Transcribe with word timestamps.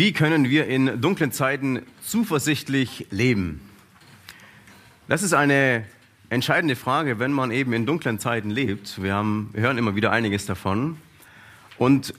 Wie 0.00 0.14
können 0.14 0.48
wir 0.48 0.66
in 0.66 1.02
dunklen 1.02 1.30
Zeiten 1.30 1.82
zuversichtlich 2.02 3.06
leben? 3.10 3.60
Das 5.08 5.22
ist 5.22 5.34
eine 5.34 5.84
entscheidende 6.30 6.74
Frage, 6.74 7.18
wenn 7.18 7.32
man 7.32 7.50
eben 7.50 7.74
in 7.74 7.84
dunklen 7.84 8.18
Zeiten 8.18 8.48
lebt. 8.48 9.02
Wir, 9.02 9.12
haben, 9.12 9.50
wir 9.52 9.60
hören 9.60 9.76
immer 9.76 9.96
wieder 9.96 10.10
einiges 10.10 10.46
davon. 10.46 10.96
Und 11.76 12.14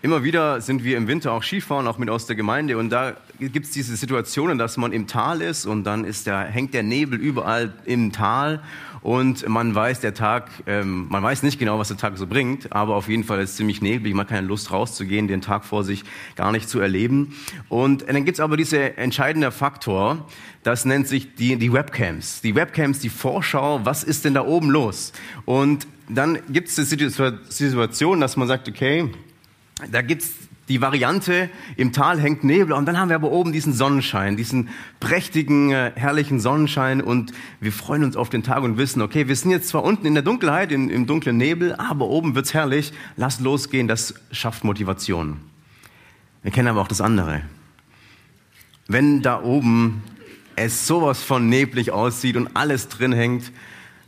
immer 0.00 0.22
wieder 0.22 0.60
sind 0.60 0.84
wir 0.84 0.96
im 0.96 1.08
Winter 1.08 1.32
auch 1.32 1.42
Skifahren, 1.42 1.88
auch 1.88 1.98
mit 1.98 2.08
aus 2.08 2.26
der 2.26 2.36
Gemeinde. 2.36 2.78
Und 2.78 2.90
da 2.90 3.16
gibt 3.40 3.66
es 3.66 3.72
diese 3.72 3.96
Situationen, 3.96 4.56
dass 4.56 4.76
man 4.76 4.92
im 4.92 5.08
Tal 5.08 5.42
ist 5.42 5.66
und 5.66 5.82
dann 5.82 6.04
ist 6.04 6.28
der, 6.28 6.38
hängt 6.42 6.72
der 6.72 6.84
Nebel 6.84 7.18
überall 7.18 7.72
im 7.84 8.12
Tal 8.12 8.62
und 9.04 9.46
man 9.46 9.74
weiß, 9.74 10.00
der 10.00 10.14
Tag, 10.14 10.48
ähm, 10.66 11.08
man 11.10 11.22
weiß 11.22 11.42
nicht 11.42 11.58
genau, 11.58 11.78
was 11.78 11.88
der 11.88 11.98
Tag 11.98 12.16
so 12.16 12.26
bringt, 12.26 12.72
aber 12.72 12.96
auf 12.96 13.06
jeden 13.06 13.22
Fall 13.22 13.38
ist 13.42 13.50
es 13.50 13.56
ziemlich 13.56 13.82
neblig, 13.82 14.14
man 14.14 14.24
hat 14.24 14.30
keine 14.30 14.46
Lust 14.46 14.72
rauszugehen, 14.72 15.28
den 15.28 15.42
Tag 15.42 15.66
vor 15.66 15.84
sich 15.84 16.04
gar 16.36 16.52
nicht 16.52 16.70
zu 16.70 16.80
erleben. 16.80 17.36
Und 17.68 18.08
dann 18.08 18.24
gibt's 18.24 18.40
aber 18.40 18.56
dieser 18.56 18.96
entscheidende 18.96 19.52
Faktor, 19.52 20.26
das 20.62 20.86
nennt 20.86 21.06
sich 21.06 21.34
die, 21.34 21.56
die 21.56 21.70
Webcams. 21.70 22.40
Die 22.40 22.54
Webcams, 22.54 22.98
die 23.00 23.10
Vorschau, 23.10 23.84
was 23.84 24.04
ist 24.04 24.24
denn 24.24 24.32
da 24.32 24.42
oben 24.42 24.70
los? 24.70 25.12
Und 25.44 25.86
dann 26.08 26.38
gibt 26.48 26.68
es 26.68 26.76
die 26.76 27.10
Situation, 27.10 28.20
dass 28.22 28.38
man 28.38 28.48
sagt, 28.48 28.70
okay, 28.70 29.10
da 29.92 30.00
gibt's 30.00 30.30
die 30.68 30.80
Variante, 30.80 31.50
im 31.76 31.92
Tal 31.92 32.18
hängt 32.18 32.42
Nebel 32.42 32.72
und 32.72 32.86
dann 32.86 32.98
haben 32.98 33.08
wir 33.08 33.16
aber 33.16 33.30
oben 33.30 33.52
diesen 33.52 33.72
Sonnenschein, 33.74 34.36
diesen 34.36 34.70
prächtigen, 34.98 35.70
äh, 35.70 35.92
herrlichen 35.94 36.40
Sonnenschein 36.40 37.02
und 37.02 37.32
wir 37.60 37.72
freuen 37.72 38.04
uns 38.04 38.16
auf 38.16 38.30
den 38.30 38.42
Tag 38.42 38.62
und 38.62 38.78
wissen, 38.78 39.02
okay, 39.02 39.28
wir 39.28 39.36
sind 39.36 39.50
jetzt 39.50 39.68
zwar 39.68 39.84
unten 39.84 40.06
in 40.06 40.14
der 40.14 40.22
Dunkelheit, 40.22 40.72
in, 40.72 40.88
im 40.88 41.06
dunklen 41.06 41.36
Nebel, 41.36 41.74
aber 41.74 42.06
oben 42.06 42.34
wird's 42.34 42.54
herrlich, 42.54 42.92
lass 43.16 43.40
losgehen, 43.40 43.88
das 43.88 44.14
schafft 44.32 44.64
Motivation. 44.64 45.38
Wir 46.42 46.50
kennen 46.50 46.68
aber 46.68 46.80
auch 46.80 46.88
das 46.88 47.00
andere. 47.00 47.42
Wenn 48.86 49.22
da 49.22 49.42
oben 49.42 50.02
es 50.56 50.86
sowas 50.86 51.22
von 51.22 51.48
neblig 51.48 51.90
aussieht 51.90 52.36
und 52.36 52.50
alles 52.54 52.88
drin 52.88 53.12
hängt, 53.12 53.52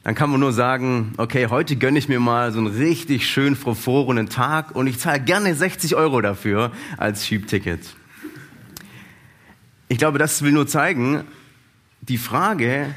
dann 0.06 0.14
kann 0.14 0.30
man 0.30 0.38
nur 0.38 0.52
sagen, 0.52 1.14
okay, 1.16 1.48
heute 1.48 1.74
gönne 1.74 1.98
ich 1.98 2.08
mir 2.08 2.20
mal 2.20 2.52
so 2.52 2.60
einen 2.60 2.68
richtig 2.68 3.28
schön 3.28 3.56
verfrorenen 3.56 4.28
Tag 4.28 4.72
und 4.76 4.86
ich 4.86 5.00
zahle 5.00 5.18
gerne 5.18 5.52
60 5.52 5.96
Euro 5.96 6.20
dafür 6.20 6.70
als 6.96 7.26
Schiebticket. 7.26 7.80
Ich 9.88 9.98
glaube, 9.98 10.18
das 10.18 10.42
will 10.42 10.52
nur 10.52 10.68
zeigen, 10.68 11.24
die 12.02 12.18
Frage, 12.18 12.94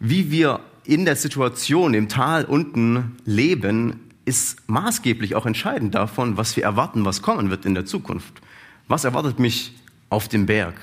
wie 0.00 0.32
wir 0.32 0.58
in 0.82 1.04
der 1.04 1.14
Situation 1.14 1.94
im 1.94 2.08
Tal 2.08 2.44
unten 2.46 3.14
leben, 3.24 4.00
ist 4.24 4.68
maßgeblich 4.68 5.36
auch 5.36 5.46
entscheidend 5.46 5.94
davon, 5.94 6.36
was 6.36 6.56
wir 6.56 6.64
erwarten, 6.64 7.04
was 7.04 7.22
kommen 7.22 7.48
wird 7.50 7.64
in 7.64 7.76
der 7.76 7.86
Zukunft. 7.86 8.42
Was 8.88 9.04
erwartet 9.04 9.38
mich 9.38 9.72
auf 10.10 10.26
dem 10.26 10.46
Berg? 10.46 10.74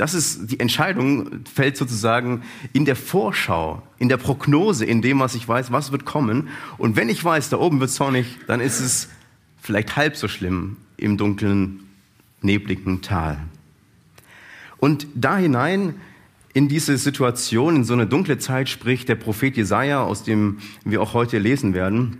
Das 0.00 0.14
ist 0.14 0.50
die 0.50 0.58
Entscheidung 0.60 1.44
fällt 1.44 1.76
sozusagen 1.76 2.42
in 2.72 2.86
der 2.86 2.96
Vorschau, 2.96 3.82
in 3.98 4.08
der 4.08 4.16
Prognose, 4.16 4.86
in 4.86 5.02
dem, 5.02 5.20
was 5.20 5.34
ich 5.34 5.46
weiß, 5.46 5.72
was 5.72 5.92
wird 5.92 6.06
kommen. 6.06 6.48
Und 6.78 6.96
wenn 6.96 7.10
ich 7.10 7.22
weiß, 7.22 7.50
da 7.50 7.58
oben 7.58 7.80
wird 7.80 7.90
sonnig, 7.90 8.38
dann 8.46 8.60
ist 8.60 8.80
es 8.80 9.10
vielleicht 9.60 9.96
halb 9.96 10.16
so 10.16 10.26
schlimm 10.26 10.78
im 10.96 11.18
dunklen, 11.18 11.80
nebligen 12.40 13.02
Tal. 13.02 13.42
Und 14.78 15.06
da 15.14 15.36
hinein 15.36 15.96
in 16.54 16.68
diese 16.68 16.96
Situation, 16.96 17.76
in 17.76 17.84
so 17.84 17.92
eine 17.92 18.06
dunkle 18.06 18.38
Zeit 18.38 18.70
spricht 18.70 19.06
der 19.10 19.16
Prophet 19.16 19.54
Jesaja, 19.54 20.02
aus 20.02 20.22
dem 20.22 20.60
wir 20.82 21.02
auch 21.02 21.12
heute 21.12 21.36
lesen 21.36 21.74
werden. 21.74 22.16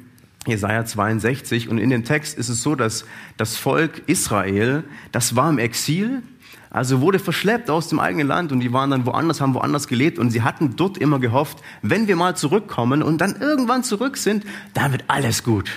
Jesaja 0.47 0.85
62. 0.85 1.71
Und 1.71 1.79
in 1.79 1.89
dem 1.89 2.05
Text 2.05 2.37
ist 2.37 2.51
es 2.51 2.63
so, 2.63 2.75
dass 2.75 3.07
das 3.39 3.57
Volk 3.57 4.03
Israel, 4.07 4.85
das 5.13 5.35
war 5.35 5.49
im 5.49 5.59
Exil, 5.59 6.23
also 6.71 7.01
wurde 7.01 7.19
verschleppt 7.19 7.69
aus 7.69 7.89
dem 7.89 7.99
eigenen 7.99 8.29
Land 8.29 8.53
und 8.53 8.61
die 8.61 8.73
waren 8.73 8.91
dann 8.91 9.05
woanders, 9.05 9.41
haben 9.41 9.55
woanders 9.55 9.89
gelebt 9.89 10.19
und 10.19 10.31
sie 10.31 10.43
hatten 10.43 10.77
dort 10.77 10.99
immer 10.99 11.19
gehofft, 11.19 11.59
wenn 11.83 12.07
wir 12.07 12.15
mal 12.15 12.37
zurückkommen 12.37 13.03
und 13.03 13.21
dann 13.21 13.37
irgendwann 13.37 13.83
zurück 13.83 14.17
sind, 14.17 14.45
dann 14.73 14.93
wird 14.93 15.05
alles 15.09 15.43
gut. 15.43 15.71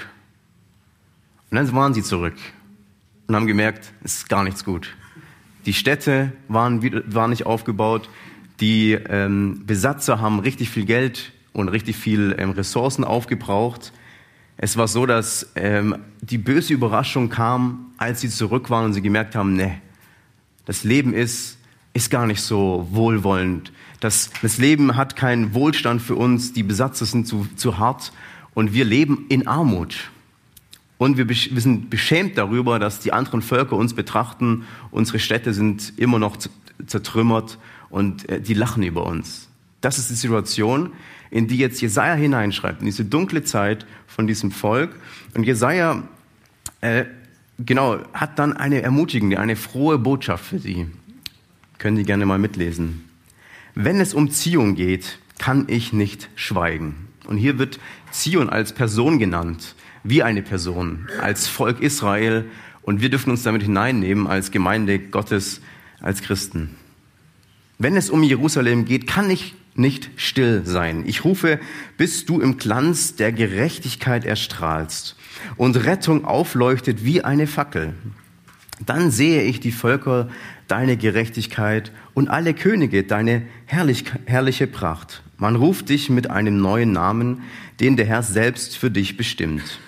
Und 1.50 1.58
dann 1.58 1.74
waren 1.74 1.94
sie 1.94 2.04
zurück 2.04 2.36
und 3.28 3.36
haben 3.36 3.48
gemerkt, 3.48 3.92
es 4.04 4.18
ist 4.18 4.30
gar 4.30 4.44
nichts 4.44 4.64
gut. 4.64 4.96
Die 5.66 5.74
Städte 5.74 6.32
waren, 6.48 6.82
waren 7.14 7.30
nicht 7.30 7.46
aufgebaut, 7.46 8.10
die 8.60 8.94
ähm, 8.94 9.64
Besatzer 9.66 10.22
haben 10.22 10.40
richtig 10.40 10.70
viel 10.70 10.86
Geld 10.86 11.32
und 11.54 11.70
richtig 11.70 11.96
viel 11.96 12.36
ähm, 12.38 12.52
Ressourcen 12.52 13.04
aufgebraucht. 13.04 13.94
Es 14.58 14.78
war 14.78 14.88
so, 14.88 15.06
dass 15.06 15.52
ähm, 15.56 15.98
die 16.22 16.38
böse 16.38 16.74
Überraschung 16.74 17.30
kam, 17.30 17.92
als 17.98 18.22
sie 18.22 18.30
zurück 18.30 18.70
waren 18.70 18.86
und 18.86 18.94
sie 18.94 19.02
gemerkt 19.02 19.36
haben, 19.36 19.56
ne, 19.56 19.82
das 20.66 20.84
Leben 20.84 21.14
ist, 21.14 21.58
ist 21.94 22.10
gar 22.10 22.26
nicht 22.26 22.42
so 22.42 22.88
wohlwollend. 22.92 23.72
Das, 24.00 24.32
das 24.42 24.58
Leben 24.58 24.96
hat 24.96 25.16
keinen 25.16 25.54
Wohlstand 25.54 26.02
für 26.02 26.16
uns, 26.16 26.54
die 26.54 26.64
Besatzer 26.64 27.06
sind 27.06 27.28
zu, 27.28 27.48
zu 27.56 27.78
hart 27.78 28.12
und 28.54 28.74
wir 28.74 28.86
leben 28.86 29.26
in 29.30 29.48
Armut. 29.48 30.10
Und 30.98 31.18
wir, 31.18 31.28
wir 31.28 31.62
sind 31.62 31.90
beschämt 31.90 32.38
darüber, 32.38 32.80
dass 32.80 33.00
die 33.00 33.14
anderen 33.14 33.42
Völker 33.42 33.76
uns 33.76 33.94
betrachten, 33.94 34.64
unsere 34.92 35.20
Städte 35.20 35.54
sind 35.54 35.94
immer 35.98 36.20
noch 36.20 36.38
zertrümmert 36.86 37.58
und 37.90 38.30
äh, 38.30 38.42
die 38.42 38.54
lachen 38.54 38.84
über 38.84 39.06
uns. 39.06 39.50
Das 39.82 40.00
ist 40.00 40.10
die 40.10 40.16
Situation, 40.16 40.94
in 41.30 41.48
die 41.48 41.58
jetzt 41.58 41.82
Jesaja 41.82 42.14
hineinschreibt, 42.14 42.80
in 42.80 42.86
diese 42.86 43.04
dunkle 43.04 43.44
Zeit 43.44 43.86
von 44.08 44.28
diesem 44.28 44.52
Volk. 44.52 44.96
Und 45.34 45.44
Jesaja 45.44 46.04
äh, 46.82 47.06
genau, 47.66 48.00
hat 48.14 48.40
dann 48.40 48.54
eine 48.54 48.82
ermutigende, 48.82 49.40
eine 49.40 49.56
frohe 49.56 49.98
Botschaft 49.98 50.46
für 50.46 50.60
Sie. 50.60 50.88
Können 51.78 51.98
Sie 51.98 52.04
gerne 52.04 52.26
mal 52.26 52.40
mitlesen. 52.40 53.10
Wenn 53.76 54.00
es 54.00 54.14
um 54.14 54.30
Zion 54.30 54.76
geht, 54.76 55.20
kann 55.40 55.66
ich 55.68 55.94
nicht 55.94 56.30
schweigen. 56.36 57.08
Und 57.26 57.38
hier 57.38 57.58
wird 57.58 57.80
Zion 58.12 58.50
als 58.50 58.74
Person 58.74 59.20
genannt, 59.20 59.76
wie 60.04 60.24
eine 60.24 60.42
Person, 60.42 61.08
als 61.22 61.48
Volk 61.48 61.82
Israel. 61.82 62.46
Und 62.82 63.02
wir 63.02 63.10
dürfen 63.10 63.32
uns 63.32 63.44
damit 63.44 63.64
hineinnehmen 63.64 64.28
als 64.28 64.52
Gemeinde 64.52 65.00
Gottes, 65.00 65.62
als 66.02 66.22
Christen. 66.22 66.76
Wenn 67.80 67.96
es 67.96 68.10
um 68.10 68.24
Jerusalem 68.24 68.86
geht, 68.86 69.08
kann 69.08 69.30
ich 69.30 69.56
nicht 69.76 70.10
still 70.16 70.64
sein. 70.66 71.04
Ich 71.06 71.24
rufe, 71.24 71.60
bis 71.98 72.26
du 72.26 72.40
im 72.40 72.58
Glanz 72.58 73.16
der 73.16 73.32
Gerechtigkeit 73.32 74.26
erstrahlst 74.26 75.16
und 75.58 75.76
Rettung 75.86 76.26
aufleuchtet 76.26 77.04
wie 77.04 77.24
eine 77.24 77.48
Fackel. 77.48 77.94
Dann 78.86 79.12
sehe 79.12 79.44
ich 79.44 79.60
die 79.60 79.72
Völker 79.72 80.30
deine 80.68 80.98
Gerechtigkeit 80.98 81.92
und 82.14 82.30
alle 82.30 82.54
Könige 82.54 83.04
deine 83.04 83.44
herrlich, 83.66 84.06
herrliche 84.26 84.68
Pracht. 84.68 85.24
Man 85.38 85.56
ruft 85.56 85.90
dich 85.90 86.10
mit 86.10 86.30
einem 86.30 86.58
neuen 86.58 86.92
Namen, 86.92 87.44
den 87.80 87.98
der 87.98 88.06
Herr 88.06 88.24
selbst 88.24 88.78
für 88.78 88.92
dich 88.92 89.18
bestimmt. 89.18 89.80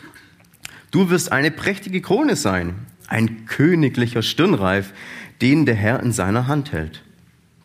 Du 0.91 1.09
wirst 1.09 1.31
eine 1.31 1.51
prächtige 1.51 2.01
Krone 2.01 2.35
sein, 2.35 2.75
ein 3.07 3.45
königlicher 3.45 4.21
Stirnreif, 4.21 4.93
den 5.41 5.65
der 5.65 5.75
Herr 5.75 6.01
in 6.01 6.11
seiner 6.11 6.47
Hand 6.47 6.71
hält. 6.71 7.04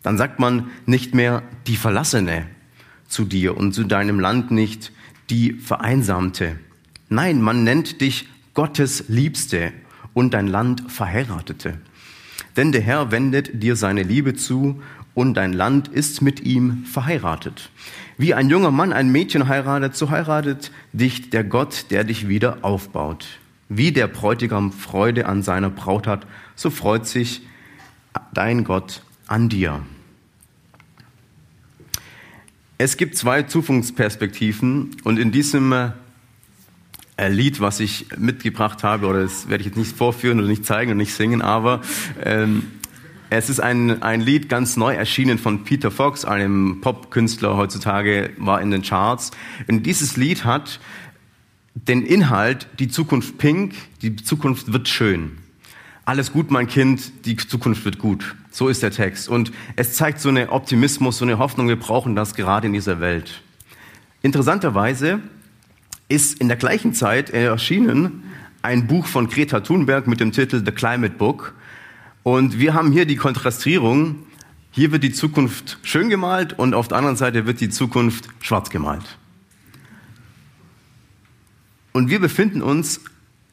Dann 0.02 0.16
sagt 0.16 0.38
man 0.38 0.70
nicht 0.86 1.14
mehr 1.14 1.42
die 1.66 1.76
Verlassene 1.76 2.46
zu 3.08 3.24
dir 3.24 3.56
und 3.56 3.72
zu 3.72 3.84
deinem 3.84 4.20
Land 4.20 4.50
nicht 4.50 4.92
die 5.28 5.52
Vereinsamte. 5.52 6.58
Nein, 7.08 7.42
man 7.42 7.64
nennt 7.64 8.00
dich 8.00 8.28
Gottes 8.54 9.04
Liebste 9.08 9.72
und 10.14 10.32
dein 10.34 10.46
Land 10.46 10.90
Verheiratete. 10.90 11.78
Denn 12.56 12.72
der 12.72 12.80
Herr 12.80 13.10
wendet 13.10 13.62
dir 13.62 13.76
seine 13.76 14.02
Liebe 14.02 14.34
zu 14.34 14.82
und 15.14 15.34
dein 15.34 15.52
Land 15.52 15.88
ist 15.88 16.22
mit 16.22 16.40
ihm 16.40 16.84
verheiratet. 16.84 17.70
Wie 18.16 18.34
ein 18.34 18.48
junger 18.48 18.70
Mann 18.70 18.92
ein 18.92 19.10
Mädchen 19.10 19.48
heiratet, 19.48 19.96
so 19.96 20.10
heiratet 20.10 20.72
dich 20.92 21.30
der 21.30 21.44
Gott, 21.44 21.86
der 21.90 22.04
dich 22.04 22.28
wieder 22.28 22.58
aufbaut. 22.62 23.26
Wie 23.68 23.92
der 23.92 24.08
Bräutigam 24.08 24.72
Freude 24.72 25.26
an 25.26 25.42
seiner 25.42 25.70
Braut 25.70 26.06
hat, 26.06 26.26
so 26.54 26.70
freut 26.70 27.06
sich 27.06 27.42
dein 28.34 28.64
Gott 28.64 29.02
an 29.30 29.48
dir. 29.48 29.80
Es 32.76 32.96
gibt 32.96 33.16
zwei 33.16 33.44
Zukunftsperspektiven 33.44 34.96
und 35.04 35.18
in 35.18 35.32
diesem 35.32 35.72
äh, 35.72 37.28
Lied, 37.28 37.60
was 37.60 37.80
ich 37.80 38.06
mitgebracht 38.18 38.82
habe, 38.82 39.06
oder 39.06 39.22
das 39.22 39.48
werde 39.48 39.62
ich 39.62 39.66
jetzt 39.68 39.78
nicht 39.78 39.96
vorführen 39.96 40.38
oder 40.38 40.48
nicht 40.48 40.64
zeigen 40.66 40.90
und 40.92 40.96
nicht 40.96 41.14
singen, 41.14 41.42
aber 41.42 41.80
ähm, 42.22 42.64
Es 43.32 43.48
ist 43.48 43.60
ein, 43.60 44.02
ein 44.02 44.20
Lied 44.20 44.48
ganz 44.48 44.76
neu 44.76 44.92
erschienen 44.92 45.38
von 45.38 45.62
Peter 45.62 45.92
Fox, 45.92 46.24
einem 46.24 46.80
Popkünstler 46.80 47.56
heutzutage, 47.56 48.30
war 48.38 48.60
in 48.60 48.72
den 48.72 48.82
Charts. 48.82 49.30
Und 49.68 49.84
dieses 49.84 50.16
Lied 50.16 50.44
hat 50.44 50.80
den 51.74 52.04
Inhalt, 52.04 52.66
die 52.80 52.88
Zukunft 52.88 53.38
pink, 53.38 53.74
die 54.02 54.16
Zukunft 54.16 54.72
wird 54.72 54.88
schön. 54.88 55.38
Alles 56.10 56.32
gut, 56.32 56.50
mein 56.50 56.66
Kind, 56.66 57.24
die 57.24 57.36
Zukunft 57.36 57.84
wird 57.84 58.00
gut. 58.00 58.34
So 58.50 58.66
ist 58.66 58.82
der 58.82 58.90
Text. 58.90 59.28
Und 59.28 59.52
es 59.76 59.94
zeigt 59.94 60.18
so 60.18 60.28
eine 60.28 60.50
Optimismus, 60.50 61.18
so 61.18 61.24
eine 61.24 61.38
Hoffnung, 61.38 61.68
wir 61.68 61.78
brauchen 61.78 62.16
das 62.16 62.34
gerade 62.34 62.66
in 62.66 62.72
dieser 62.72 62.98
Welt. 62.98 63.42
Interessanterweise 64.20 65.20
ist 66.08 66.40
in 66.40 66.48
der 66.48 66.56
gleichen 66.56 66.94
Zeit 66.94 67.30
erschienen 67.30 68.24
ein 68.60 68.88
Buch 68.88 69.06
von 69.06 69.28
Greta 69.28 69.60
Thunberg 69.60 70.08
mit 70.08 70.18
dem 70.18 70.32
Titel 70.32 70.64
The 70.64 70.72
Climate 70.72 71.14
Book. 71.14 71.54
Und 72.24 72.58
wir 72.58 72.74
haben 72.74 72.90
hier 72.90 73.06
die 73.06 73.14
Kontrastierung. 73.14 74.16
Hier 74.72 74.90
wird 74.90 75.04
die 75.04 75.12
Zukunft 75.12 75.78
schön 75.84 76.08
gemalt 76.08 76.58
und 76.58 76.74
auf 76.74 76.88
der 76.88 76.98
anderen 76.98 77.16
Seite 77.18 77.46
wird 77.46 77.60
die 77.60 77.68
Zukunft 77.68 78.28
schwarz 78.40 78.68
gemalt. 78.70 79.16
Und 81.92 82.10
wir 82.10 82.18
befinden 82.18 82.62
uns 82.62 83.00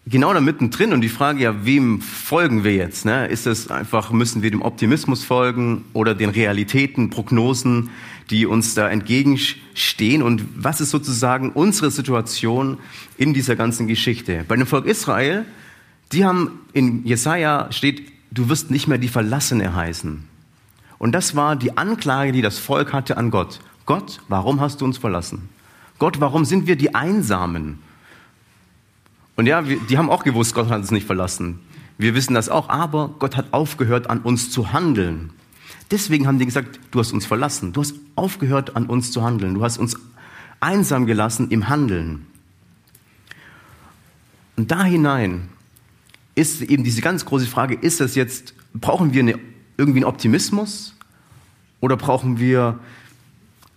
genau 0.10 0.34
da 0.34 0.42
mittendrin 0.42 0.94
und 0.94 1.02
die 1.02 1.10
Frage 1.10 1.42
ja, 1.42 1.66
wem 1.66 2.02
folgen 2.02 2.64
wir 2.64 2.74
jetzt? 2.76 3.06
Ne? 3.06 3.28
Ist 3.28 3.48
es 3.48 3.70
einfach, 3.70 4.12
müssen 4.12 4.42
wir 4.42 4.52
dem 4.52 4.62
Optimismus 4.62 5.24
folgen 5.24 5.86
oder 5.94 6.16
den 6.16 6.30
Realitäten, 6.30 7.10
Prognosen, 7.10 7.90
die 8.30 8.46
uns 8.46 8.74
da 8.74 8.90
entgegenstehen? 8.90 10.22
Und 10.22 10.44
was 10.56 10.82
ist 10.82 10.92
sozusagen 10.92 11.52
unsere 11.52 11.92
Situation 11.92 12.78
in 13.18 13.34
dieser 13.34 13.56
ganzen 13.56 13.88
Geschichte? 13.88 14.46
Bei 14.48 14.56
dem 14.56 14.68
Volk 14.68 14.86
Israel, 14.86 15.46
die 16.12 16.26
haben 16.26 16.60
in 16.74 17.06
Jesaja 17.06 17.68
steht, 17.72 18.04
du 18.32 18.50
wirst 18.50 18.72
nicht 18.72 18.88
mehr 18.88 18.98
die 18.98 19.08
Verlassene 19.08 19.76
heißen. 19.76 20.24
Und 21.00 21.12
das 21.12 21.36
war 21.36 21.56
die 21.56 21.78
Anklage, 21.78 22.32
die 22.32 22.42
das 22.42 22.58
Volk 22.58 22.94
hatte 22.94 23.18
an 23.18 23.30
Gott. 23.30 23.60
Gott, 23.86 24.20
warum 24.28 24.60
hast 24.62 24.82
du 24.82 24.86
uns 24.86 24.98
verlassen? 24.98 25.50
Gott, 26.00 26.20
warum 26.20 26.46
sind 26.46 26.68
wir 26.68 26.76
die 26.76 26.96
Einsamen? 26.96 27.80
Und 29.38 29.46
ja, 29.46 29.70
wir, 29.70 29.80
die 29.80 29.98
haben 29.98 30.10
auch 30.10 30.24
gewusst, 30.24 30.54
Gott 30.54 30.70
hat 30.70 30.80
uns 30.80 30.92
nicht 30.92 31.08
verlassen. 31.08 31.60
Wir 31.98 32.16
wissen 32.16 32.34
das 32.34 32.50
auch, 32.50 32.70
aber 32.70 33.16
Gott 33.20 33.38
hat 33.38 33.54
aufgehört, 33.54 34.10
an 34.10 34.20
uns 34.20 34.52
zu 34.52 34.74
handeln. 34.74 35.32
Deswegen 35.92 36.28
haben 36.28 36.40
die 36.40 36.46
gesagt, 36.46 36.80
du 36.92 37.00
hast 37.00 37.14
uns 37.14 37.26
verlassen. 37.26 37.72
Du 37.72 37.82
hast 37.82 37.96
aufgehört, 38.16 38.76
an 38.76 38.88
uns 38.88 39.12
zu 39.12 39.24
handeln. 39.24 39.54
Du 39.54 39.64
hast 39.64 39.78
uns 39.78 39.96
einsam 40.60 41.06
gelassen 41.06 41.50
im 41.50 41.70
Handeln. 41.70 42.26
Und 44.58 44.72
da 44.72 44.84
hinein 44.84 45.50
ist 46.34 46.62
eben 46.62 46.84
diese 46.84 47.02
ganz 47.02 47.26
große 47.26 47.46
Frage, 47.46 47.76
ist 47.76 48.00
das 48.00 48.16
jetzt, 48.16 48.56
brauchen 48.74 49.14
wir 49.14 49.22
eine, 49.22 49.40
irgendwie 49.78 50.00
einen 50.00 50.06
Optimismus 50.06 50.96
oder 51.80 51.96
brauchen 51.96 52.40
wir 52.40 52.80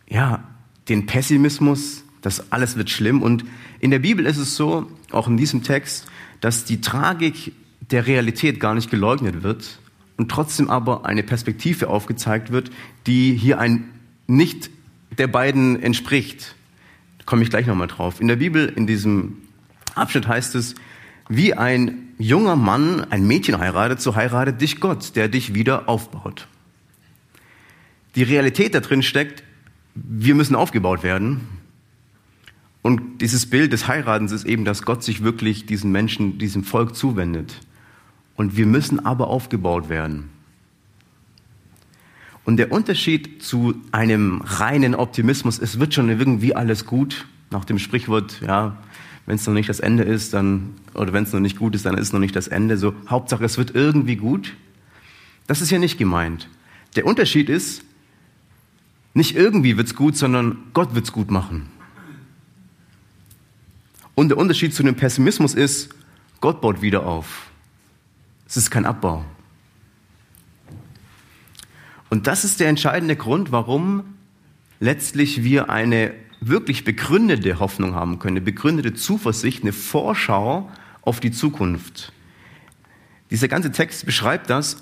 ja, 0.09 0.43
den 0.89 1.07
Pessimismus, 1.07 2.03
dass 2.23 2.51
alles 2.51 2.77
wird 2.77 2.89
schlimm? 2.89 3.21
Und 3.23 3.45
in 3.79 3.91
der 3.91 3.99
Bibel 3.99 4.25
ist 4.25 4.39
es 4.39 4.57
so, 4.57 4.91
auch 5.13 5.29
in 5.29 5.37
diesem 5.37 5.63
Text, 5.63 6.07
dass 6.41 6.65
die 6.65 6.81
Tragik 6.81 7.53
der 7.91 8.07
Realität 8.07 8.61
gar 8.61 8.75
nicht 8.75 8.91
geleugnet 8.91 9.43
wird 9.43 9.79
und 10.17 10.31
trotzdem 10.31 10.71
aber 10.71 11.07
eine 11.07 11.23
Perspektive 11.23 11.89
aufgezeigt 11.89 12.53
wird, 12.53 12.71
die 13.07 13.35
hier 13.35 13.59
ein 13.59 13.91
nicht 14.27 14.71
der 15.19 15.27
beiden 15.27 15.83
entspricht. 15.83 16.55
Da 17.19 17.25
komme 17.25 17.43
ich 17.43 17.51
gleich 17.51 17.67
nochmal 17.67 17.89
drauf. 17.89 18.21
In 18.21 18.29
der 18.29 18.37
Bibel, 18.37 18.67
in 18.69 18.87
diesem 18.87 19.39
Abschnitt 19.95 20.29
heißt 20.29 20.55
es, 20.55 20.75
wie 21.29 21.55
ein 21.55 22.09
junger 22.19 22.57
Mann 22.57 23.05
ein 23.11 23.27
Mädchen 23.27 23.59
heiratet, 23.59 24.01
so 24.01 24.15
heiratet 24.15 24.61
dich 24.61 24.81
Gott, 24.81 25.17
der 25.17 25.29
dich 25.29 25.55
wieder 25.55 25.89
aufbaut. 25.89 26.47
Die 28.15 28.23
Realität 28.23 28.75
da 28.75 28.81
drin 28.81 29.03
steckt, 29.03 29.43
wir 29.95 30.35
müssen 30.35 30.55
aufgebaut 30.55 31.03
werden. 31.03 31.47
Und 32.83 33.21
dieses 33.21 33.47
Bild 33.47 33.73
des 33.73 33.89
Heiratens 33.89 34.33
ist 34.33 34.47
eben, 34.47 34.65
dass 34.65 34.83
Gott 34.83 35.03
sich 35.05 35.23
wirklich 35.23 35.67
diesen 35.67 35.93
Menschen, 35.93 36.39
diesem 36.39 36.65
Volk 36.65 36.97
zuwendet. 36.97 37.61
Und 38.37 38.57
wir 38.57 38.67
müssen 38.67 39.05
aber 39.05 39.29
aufgebaut 39.29 39.89
werden. 39.89 40.31
Und 42.45 42.57
der 42.57 42.73
Unterschied 42.73 43.43
zu 43.43 43.75
einem 43.93 44.41
reinen 44.41 44.95
Optimismus, 44.95 45.59
es 45.59 45.79
wird 45.79 45.93
schon 45.93 46.09
irgendwie 46.09 46.57
alles 46.57 46.87
gut, 46.87 47.27
nach 47.51 47.65
dem 47.65 47.79
Sprichwort, 47.79 48.41
ja, 48.47 48.79
wenn 49.27 49.37
es 49.37 49.47
noch 49.47 49.55
nicht 49.55 49.69
das 49.69 49.81
Ende 49.81 50.03
ist, 50.03 50.33
dann, 50.33 50.75
oder 50.95 51.13
wenn 51.13 51.25
es 51.25 51.33
noch 51.33 51.41
nicht 51.41 51.59
gut 51.59 51.75
ist, 51.75 51.85
dann 51.85 51.99
ist 51.99 52.13
noch 52.13 52.21
nicht 52.21 52.35
das 52.35 52.49
Ende. 52.49 52.79
So, 52.79 52.95
Hauptsache, 53.09 53.45
es 53.45 53.59
wird 53.59 53.75
irgendwie 53.75 54.17
gut. 54.17 54.55
Das 55.47 55.61
ist 55.61 55.71
ja 55.71 55.79
nicht 55.79 55.99
gemeint. 55.99 56.49
Der 56.97 57.07
Unterschied 57.07 57.49
ist, 57.49 57.85
nicht 59.13 59.37
irgendwie 59.37 59.77
wird 59.77 59.89
es 59.89 59.95
gut, 59.95 60.17
sondern 60.17 60.59
Gott 60.73 60.95
wird 60.95 61.05
es 61.05 61.13
gut 61.13 61.31
machen. 61.31 61.67
Und 64.15 64.29
der 64.29 64.39
Unterschied 64.39 64.75
zu 64.75 64.83
dem 64.83 64.97
Pessimismus 64.97 65.55
ist, 65.55 65.91
Gott 66.41 66.61
baut 66.61 66.83
wieder 66.83 67.07
auf. 67.07 67.51
Es 68.47 68.57
ist 68.57 68.71
kein 68.71 68.87
Abbau. 68.87 69.25
Und 72.09 72.27
das 72.27 72.45
ist 72.45 72.61
der 72.61 72.69
entscheidende 72.69 73.17
Grund, 73.17 73.53
warum 73.53 74.03
letztlich 74.81 75.45
wir 75.45 75.71
eine 75.71 76.13
wirklich 76.41 76.85
begründete 76.85 77.61
Hoffnung 77.61 77.95
haben 77.95 78.19
können, 78.19 78.39
eine 78.39 78.45
begründete 78.45 78.95
Zuversicht, 78.95 79.63
eine 79.63 79.73
Vorschau 79.73 80.71
auf 81.03 81.21
die 81.21 81.31
Zukunft. 81.31 82.13
Dieser 83.31 83.47
ganze 83.47 83.71
Text 83.71 84.07
beschreibt 84.07 84.51
das, 84.51 84.79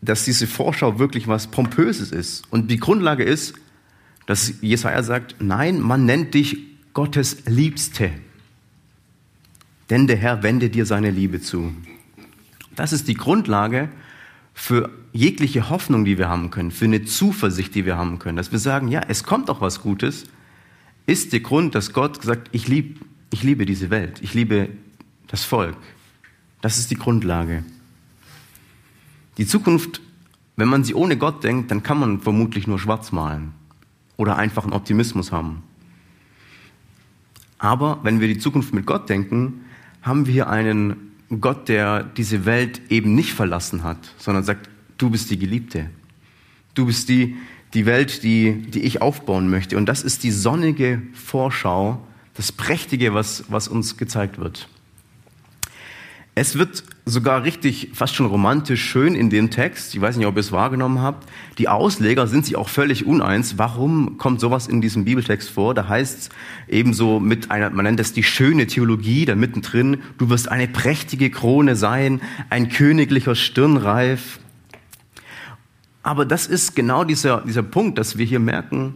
dass 0.00 0.24
diese 0.24 0.46
Vorschau 0.46 0.98
wirklich 0.98 1.28
was 1.28 1.48
Pompöses 1.48 2.10
ist. 2.10 2.44
Und 2.50 2.70
die 2.70 2.78
Grundlage 2.78 3.22
ist, 3.22 3.54
dass 4.26 4.54
Jesaja 4.60 5.02
sagt, 5.02 5.36
nein, 5.40 5.80
man 5.80 6.06
nennt 6.06 6.34
dich 6.34 6.58
Gottes 6.94 7.44
Liebste. 7.46 8.10
Denn 9.92 10.06
der 10.06 10.16
Herr 10.16 10.42
wende 10.42 10.70
dir 10.70 10.86
seine 10.86 11.10
Liebe 11.10 11.42
zu. 11.42 11.70
Das 12.74 12.94
ist 12.94 13.08
die 13.08 13.14
Grundlage 13.14 13.90
für 14.54 14.88
jegliche 15.12 15.68
Hoffnung, 15.68 16.06
die 16.06 16.16
wir 16.16 16.30
haben 16.30 16.50
können, 16.50 16.70
für 16.70 16.86
eine 16.86 17.04
Zuversicht, 17.04 17.74
die 17.74 17.84
wir 17.84 17.98
haben 17.98 18.18
können, 18.18 18.38
dass 18.38 18.52
wir 18.52 18.58
sagen, 18.58 18.88
ja, 18.88 19.02
es 19.08 19.22
kommt 19.22 19.50
doch 19.50 19.60
was 19.60 19.82
Gutes, 19.82 20.24
ist 21.04 21.34
der 21.34 21.40
Grund, 21.40 21.74
dass 21.74 21.92
Gott 21.92 22.22
sagt, 22.22 22.48
ich, 22.52 22.68
lieb, 22.68 23.04
ich 23.34 23.42
liebe 23.42 23.66
diese 23.66 23.90
Welt, 23.90 24.20
ich 24.22 24.32
liebe 24.32 24.70
das 25.26 25.44
Volk. 25.44 25.76
Das 26.62 26.78
ist 26.78 26.90
die 26.90 26.96
Grundlage. 26.96 27.62
Die 29.36 29.46
Zukunft, 29.46 30.00
wenn 30.56 30.68
man 30.68 30.84
sie 30.84 30.94
ohne 30.94 31.18
Gott 31.18 31.44
denkt, 31.44 31.70
dann 31.70 31.82
kann 31.82 32.00
man 32.00 32.22
vermutlich 32.22 32.66
nur 32.66 32.78
schwarz 32.78 33.12
malen 33.12 33.52
oder 34.16 34.36
einfach 34.36 34.64
einen 34.64 34.72
Optimismus 34.72 35.32
haben. 35.32 35.62
Aber 37.58 38.00
wenn 38.04 38.20
wir 38.20 38.28
die 38.28 38.38
Zukunft 38.38 38.72
mit 38.72 38.86
Gott 38.86 39.10
denken, 39.10 39.66
haben 40.02 40.26
wir 40.26 40.48
einen 40.48 41.12
Gott, 41.40 41.68
der 41.68 42.02
diese 42.02 42.44
Welt 42.44 42.82
eben 42.90 43.14
nicht 43.14 43.32
verlassen 43.32 43.84
hat, 43.84 44.14
sondern 44.18 44.44
sagt, 44.44 44.68
du 44.98 45.10
bist 45.10 45.30
die 45.30 45.38
Geliebte. 45.38 45.88
Du 46.74 46.86
bist 46.86 47.08
die, 47.08 47.36
die 47.74 47.86
Welt, 47.86 48.22
die, 48.22 48.52
die 48.52 48.82
ich 48.82 49.00
aufbauen 49.00 49.48
möchte. 49.48 49.76
Und 49.76 49.86
das 49.86 50.02
ist 50.02 50.24
die 50.24 50.30
sonnige 50.30 51.02
Vorschau, 51.14 52.06
das 52.34 52.52
Prächtige, 52.52 53.14
was, 53.14 53.44
was 53.48 53.68
uns 53.68 53.96
gezeigt 53.96 54.38
wird. 54.38 54.68
Es 56.34 56.56
wird 56.56 56.82
sogar 57.04 57.44
richtig, 57.44 57.90
fast 57.92 58.14
schon 58.14 58.24
romantisch 58.24 58.82
schön 58.82 59.14
in 59.14 59.28
dem 59.28 59.50
Text. 59.50 59.94
Ich 59.94 60.00
weiß 60.00 60.16
nicht, 60.16 60.26
ob 60.26 60.36
ihr 60.36 60.40
es 60.40 60.50
wahrgenommen 60.50 61.02
habt. 61.02 61.28
Die 61.58 61.68
Ausleger 61.68 62.26
sind 62.26 62.46
sich 62.46 62.56
auch 62.56 62.70
völlig 62.70 63.04
uneins. 63.04 63.58
Warum 63.58 64.16
kommt 64.16 64.40
sowas 64.40 64.66
in 64.66 64.80
diesem 64.80 65.04
Bibeltext 65.04 65.50
vor? 65.50 65.74
Da 65.74 65.88
heißt 65.88 66.18
es 66.18 66.28
ebenso 66.68 67.20
mit 67.20 67.50
einer, 67.50 67.68
man 67.68 67.84
nennt 67.84 68.00
das 68.00 68.14
die 68.14 68.22
schöne 68.22 68.66
Theologie, 68.66 69.26
da 69.26 69.34
mittendrin, 69.34 69.98
du 70.16 70.30
wirst 70.30 70.50
eine 70.50 70.68
prächtige 70.68 71.28
Krone 71.28 71.76
sein, 71.76 72.22
ein 72.48 72.70
königlicher 72.70 73.34
Stirnreif. 73.34 74.38
Aber 76.02 76.24
das 76.24 76.46
ist 76.46 76.74
genau 76.74 77.04
dieser, 77.04 77.42
dieser 77.42 77.62
Punkt, 77.62 77.98
dass 77.98 78.16
wir 78.16 78.24
hier 78.24 78.40
merken, 78.40 78.94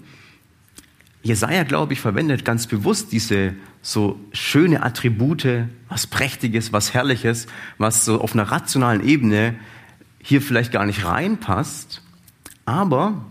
Jesaja, 1.26 1.64
glaube 1.64 1.92
ich, 1.92 2.00
verwendet 2.00 2.44
ganz 2.44 2.66
bewusst 2.66 3.12
diese 3.12 3.54
so 3.82 4.18
schöne 4.32 4.82
Attribute, 4.82 5.66
was 5.88 6.06
Prächtiges, 6.06 6.72
was 6.72 6.94
Herrliches, 6.94 7.46
was 7.78 8.04
so 8.04 8.20
auf 8.20 8.34
einer 8.34 8.44
rationalen 8.44 9.06
Ebene 9.06 9.56
hier 10.22 10.40
vielleicht 10.40 10.72
gar 10.72 10.86
nicht 10.86 11.04
reinpasst. 11.04 12.02
Aber 12.64 13.24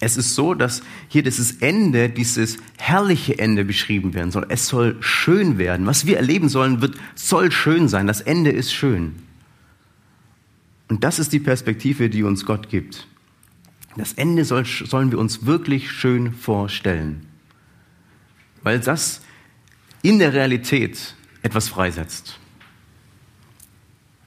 es 0.00 0.16
ist 0.16 0.34
so, 0.34 0.54
dass 0.54 0.82
hier 1.08 1.22
dieses 1.22 1.60
Ende, 1.60 2.08
dieses 2.08 2.58
herrliche 2.78 3.38
Ende 3.38 3.64
beschrieben 3.64 4.14
werden 4.14 4.30
soll. 4.30 4.46
Es 4.48 4.66
soll 4.66 4.96
schön 5.00 5.58
werden. 5.58 5.86
Was 5.86 6.06
wir 6.06 6.16
erleben 6.16 6.48
sollen, 6.48 6.80
wird, 6.80 6.96
soll 7.14 7.50
schön 7.50 7.88
sein. 7.88 8.06
Das 8.06 8.20
Ende 8.20 8.50
ist 8.50 8.72
schön. 8.72 9.16
Und 10.88 11.04
das 11.04 11.18
ist 11.18 11.32
die 11.32 11.40
Perspektive, 11.40 12.08
die 12.08 12.22
uns 12.22 12.46
Gott 12.46 12.68
gibt. 12.68 13.06
Das 13.98 14.12
Ende 14.12 14.44
soll, 14.44 14.64
sollen 14.64 15.10
wir 15.10 15.18
uns 15.18 15.44
wirklich 15.44 15.90
schön 15.90 16.32
vorstellen, 16.32 17.26
weil 18.62 18.78
das 18.78 19.22
in 20.02 20.20
der 20.20 20.32
Realität 20.32 21.16
etwas 21.42 21.68
freisetzt. 21.68 22.38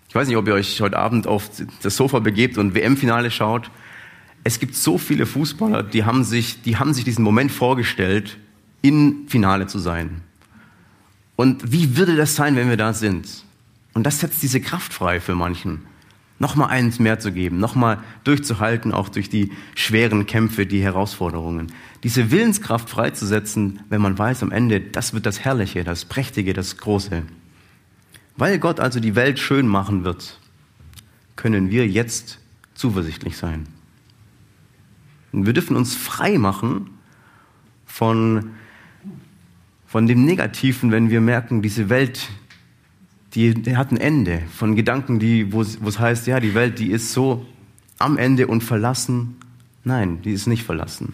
Ich 0.10 0.16
weiß 0.16 0.28
nicht, 0.28 0.36
ob 0.36 0.46
ihr 0.46 0.56
euch 0.56 0.82
heute 0.82 0.98
Abend 0.98 1.25
auf 1.25 1.50
das 1.82 1.96
Sofa 1.96 2.20
begebt 2.20 2.58
und 2.58 2.75
WM-Finale 2.75 3.32
schaut. 3.32 3.72
Es 4.44 4.60
gibt 4.60 4.75
so 4.75 4.98
viele 4.98 5.25
Fußballer, 5.25 5.84
die 5.84 6.04
haben 6.04 6.25
sich, 6.25 6.62
die 6.63 6.75
haben 6.75 6.94
sich 6.94 7.06
diesen 7.06 7.24
Moment 7.24 7.54
vorgestellt, 7.54 8.38
in 8.82 9.30
Finale 9.30 9.68
zu 9.68 9.80
sein. 9.80 10.20
Und 11.38 11.72
wie 11.72 11.96
würde 11.96 12.18
das 12.18 12.36
sein, 12.36 12.58
wenn 12.58 12.68
wir 12.68 12.75
da 12.75 12.92
sind? 12.92 13.46
Und 13.94 14.04
das 14.04 14.20
setzt 14.20 14.44
diese 14.44 14.60
Kraft 14.60 14.92
frei 14.92 15.22
für 15.22 15.36
manchen. 15.36 15.90
Nochmal 16.41 16.69
eins 16.69 16.98
mehr 16.98 17.19
zu 17.19 17.31
geben, 17.31 17.60
nochmal 17.60 18.00
durchzuhalten, 18.24 18.95
auch 18.95 19.10
durch 19.10 19.29
die 19.29 19.51
schweren 19.75 20.25
Kämpfe, 20.25 20.65
die 20.65 20.81
Herausforderungen. 20.81 21.71
Diese 22.01 22.31
Willenskraft 22.31 22.89
freizusetzen, 22.89 23.81
wenn 23.89 24.01
man 24.01 24.17
weiß, 24.17 24.41
am 24.41 24.51
Ende, 24.51 24.81
das 24.81 25.13
wird 25.13 25.27
das 25.27 25.41
Herrliche, 25.41 25.83
das 25.83 26.03
Prächtige, 26.03 26.53
das 26.53 26.77
Große. 26.77 27.21
Weil 28.38 28.57
Gott 28.57 28.79
also 28.79 29.00
die 29.00 29.13
Welt 29.13 29.38
schön 29.38 29.67
machen 29.67 30.03
wird, 30.03 30.39
können 31.36 31.69
wir 31.69 31.88
jetzt 31.88 32.39
zuversichtlich 32.74 33.38
sein. 33.38 33.67
Und 35.31 35.45
wir 35.45 35.53
dürfen 35.53 35.75
uns 35.75 35.95
frei 35.95 36.39
machen 36.39 36.89
von, 37.86 38.50
von 39.86 40.07
dem 40.07 40.25
Negativen, 40.25 40.89
wenn 40.89 41.12
wir 41.12 41.21
merken, 41.21 41.62
diese 41.62 41.89
Welt, 41.89 42.29
die, 43.34 43.54
die 43.54 43.78
hat 43.78 43.92
ein 43.92 43.98
Ende. 43.98 44.42
Von 44.54 44.76
Gedanken, 44.76 45.20
die, 45.20 45.54
wo 45.54 45.62
es 45.62 46.00
heißt, 46.00 46.28
ja, 46.28 46.40
die 46.40 46.54
Welt, 46.54 46.80
die 46.80 46.92
ist 46.92 47.14
so 47.14 47.46
am 47.98 48.18
Ende 48.18 48.48
und 48.48 48.64
verlassen. 48.64 49.36
Nein, 49.84 50.22
die 50.22 50.32
ist 50.32 50.48
nicht 50.48 50.64
verlassen. 50.64 51.14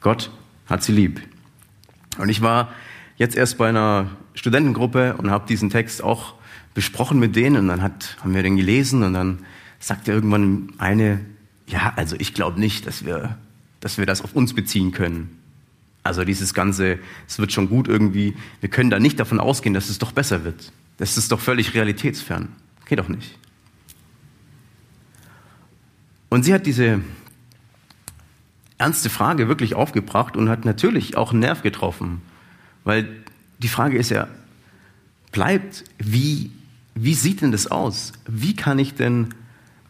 Gott 0.00 0.30
hat 0.66 0.82
sie 0.82 0.92
lieb. 0.92 1.20
Und 2.18 2.28
ich 2.28 2.42
war 2.42 2.72
jetzt 3.16 3.36
erst 3.36 3.58
bei 3.58 3.68
einer 3.68 4.10
Studentengruppe 4.34 5.16
und 5.16 5.30
habe 5.30 5.46
diesen 5.46 5.70
Text 5.70 6.02
auch 6.02 6.34
besprochen 6.74 7.18
mit 7.18 7.34
denen 7.34 7.56
und 7.56 7.68
dann 7.68 7.82
hat, 7.82 8.16
haben 8.20 8.34
wir 8.34 8.42
den 8.42 8.56
gelesen 8.56 9.02
und 9.02 9.14
dann 9.14 9.40
sagte 9.80 10.12
irgendwann 10.12 10.72
eine, 10.78 11.20
ja, 11.66 11.92
also 11.96 12.16
ich 12.18 12.34
glaube 12.34 12.60
nicht, 12.60 12.86
dass 12.86 13.04
wir, 13.04 13.36
dass 13.80 13.98
wir 13.98 14.06
das 14.06 14.22
auf 14.22 14.34
uns 14.34 14.54
beziehen 14.54 14.92
können. 14.92 15.38
Also 16.02 16.24
dieses 16.24 16.54
Ganze, 16.54 16.98
es 17.26 17.38
wird 17.38 17.52
schon 17.52 17.68
gut 17.68 17.88
irgendwie, 17.88 18.34
wir 18.60 18.70
können 18.70 18.90
da 18.90 18.98
nicht 18.98 19.20
davon 19.20 19.40
ausgehen, 19.40 19.74
dass 19.74 19.88
es 19.88 19.98
doch 19.98 20.12
besser 20.12 20.44
wird. 20.44 20.72
Das 20.96 21.16
ist 21.16 21.32
doch 21.32 21.40
völlig 21.40 21.74
realitätsfern. 21.74 22.48
Geht 22.86 22.98
doch 22.98 23.08
nicht. 23.08 23.36
Und 26.28 26.44
sie 26.44 26.54
hat 26.54 26.66
diese 26.66 27.00
ernste 28.78 29.10
Frage 29.10 29.48
wirklich 29.48 29.74
aufgebracht 29.74 30.36
und 30.36 30.48
hat 30.48 30.64
natürlich 30.64 31.16
auch 31.16 31.32
einen 31.32 31.40
Nerv 31.40 31.62
getroffen. 31.62 32.22
Weil 32.84 33.08
die 33.58 33.68
Frage 33.68 33.98
ist 33.98 34.10
ja, 34.10 34.28
bleibt, 35.32 35.84
wie, 35.98 36.50
wie 36.94 37.14
sieht 37.14 37.42
denn 37.42 37.52
das 37.52 37.66
aus? 37.66 38.12
Wie 38.26 38.54
kann 38.54 38.78
ich 38.78 38.94
denn 38.94 39.34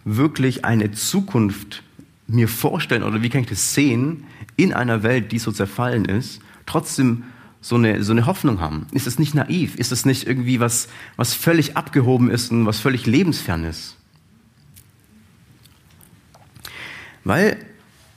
wirklich 0.04 0.64
eine 0.64 0.90
Zukunft 0.92 1.82
mir 2.26 2.48
vorstellen 2.48 3.02
oder 3.02 3.22
wie 3.22 3.30
kann 3.30 3.42
ich 3.42 3.48
das 3.48 3.74
sehen 3.74 4.24
in 4.58 4.74
einer 4.74 5.02
Welt, 5.02 5.32
die 5.32 5.38
so 5.38 5.52
zerfallen 5.52 6.04
ist, 6.04 6.40
trotzdem 6.66 7.24
so 7.60 7.76
eine, 7.76 8.02
so 8.02 8.12
eine 8.12 8.26
Hoffnung 8.26 8.60
haben? 8.60 8.86
Ist 8.92 9.06
das 9.06 9.18
nicht 9.18 9.34
naiv? 9.34 9.76
Ist 9.76 9.92
das 9.92 10.04
nicht 10.04 10.26
irgendwie 10.26 10.60
was, 10.60 10.88
was 11.16 11.32
völlig 11.32 11.76
abgehoben 11.76 12.30
ist 12.30 12.50
und 12.50 12.66
was 12.66 12.80
völlig 12.80 13.06
lebensfern 13.06 13.64
ist? 13.64 13.96
Weil 17.24 17.56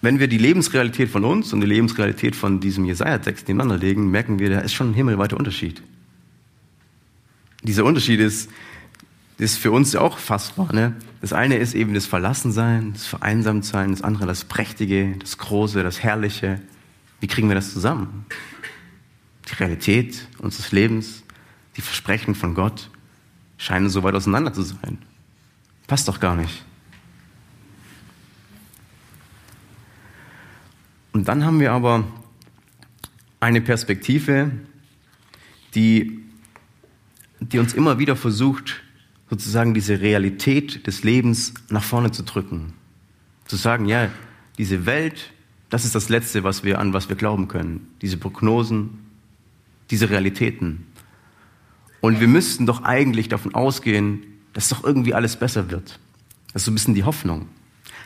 wenn 0.02 0.20
wir 0.20 0.28
die 0.28 0.40
Lebensrealität 0.40 1.10
von 1.10 1.24
uns 1.24 1.54
und 1.54 1.62
die 1.62 1.68
Lebensrealität 1.68 2.36
von 2.36 2.60
diesem 2.60 2.86
Jesaja-Text 2.86 3.48
nebeneinander 3.48 3.86
legen, 3.86 4.10
merken 4.10 4.40
wir, 4.40 4.50
da 4.50 4.60
ist 4.60 4.74
schon 4.74 4.92
ein 4.92 4.94
himmelweiter 4.96 5.38
Unterschied. 5.38 5.84
Dieser 7.62 7.86
Unterschied 7.86 8.20
ist, 8.20 8.50
ist 9.42 9.58
für 9.58 9.72
uns 9.72 9.96
auch 9.96 10.20
fassbar. 10.20 10.72
Ne? 10.72 10.96
Das 11.20 11.34
eine 11.34 11.58
ist 11.58 11.74
eben 11.74 11.96
das 11.96 12.06
Verlassensein, 12.06 12.94
das 12.94 13.08
Vereinsamtsein, 13.08 13.90
das 13.90 14.04
andere 14.04 14.28
das 14.28 14.46
Prächtige, 14.46 15.16
das 15.18 15.40
Große, 15.40 15.82
das 15.82 16.04
Herrliche. 16.04 16.62
Wie 17.20 17.26
kriegen 17.26 17.48
wir 17.48 17.56
das 17.56 17.74
zusammen? 17.74 18.28
Die 19.50 19.56
Realität 19.56 20.28
unseres 20.38 20.72
Lebens, 20.72 21.24
die 21.76 21.82
Versprechen 21.82 22.36
von 22.36 22.54
Gott 22.54 22.92
scheinen 23.58 23.90
so 23.90 24.04
weit 24.04 24.14
auseinander 24.14 24.54
zu 24.54 24.62
sein. 24.62 25.00
Passt 25.88 26.08
doch 26.08 26.20
gar 26.20 26.36
nicht. 26.36 26.64
Und 31.14 31.28
dann 31.28 31.44
haben 31.46 31.60
wir 31.60 31.72
aber 31.72 32.04
eine 33.40 33.60
Perspektive, 33.60 34.52
die, 35.74 36.24
die 37.40 37.58
uns 37.58 37.74
immer 37.74 37.98
wieder 37.98 38.16
versucht, 38.16 38.84
sozusagen 39.32 39.74
diese 39.74 40.02
Realität 40.02 40.86
des 40.88 41.06
Lebens 41.06 41.54
nach 41.70 41.84
vorne 41.84 42.12
zu 42.12 42.24
drücken. 42.24 42.74
Zu 43.46 43.56
sagen, 43.56 43.86
ja, 43.86 44.10
diese 44.58 44.86
Welt, 44.86 45.32
das 45.70 45.86
ist 45.86 45.96
das 45.96 46.10
Letzte, 46.10 46.44
was 46.44 46.66
wir, 46.66 46.80
an 46.80 46.92
was 46.92 47.08
wir 47.08 47.16
glauben 47.16 47.48
können. 47.48 47.88
Diese 48.02 48.18
Prognosen, 48.18 49.00
diese 49.90 50.10
Realitäten. 50.10 50.86
Und 52.02 52.20
wir 52.20 52.28
müssten 52.28 52.66
doch 52.66 52.84
eigentlich 52.84 53.30
davon 53.30 53.56
ausgehen, 53.56 54.24
dass 54.52 54.68
doch 54.68 54.84
irgendwie 54.84 55.14
alles 55.14 55.38
besser 55.38 55.72
wird. 55.72 55.98
Das 56.52 56.64
ist 56.64 56.66
so 56.66 56.72
ein 56.72 56.76
bisschen 56.76 56.96
die 56.96 57.06
Hoffnung. 57.06 57.48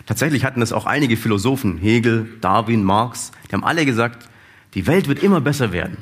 Tatsächlich 0.05 0.45
hatten 0.45 0.61
es 0.61 0.71
auch 0.71 0.85
einige 0.85 1.17
Philosophen, 1.17 1.79
Hegel, 1.79 2.29
Darwin, 2.39 2.83
Marx, 2.83 3.31
die 3.49 3.53
haben 3.53 3.63
alle 3.63 3.87
gesagt, 3.87 4.29
die 4.75 4.85
Welt 4.85 5.07
wird 5.07 5.23
immer 5.23 5.41
besser 5.41 5.71
werden. 5.71 5.97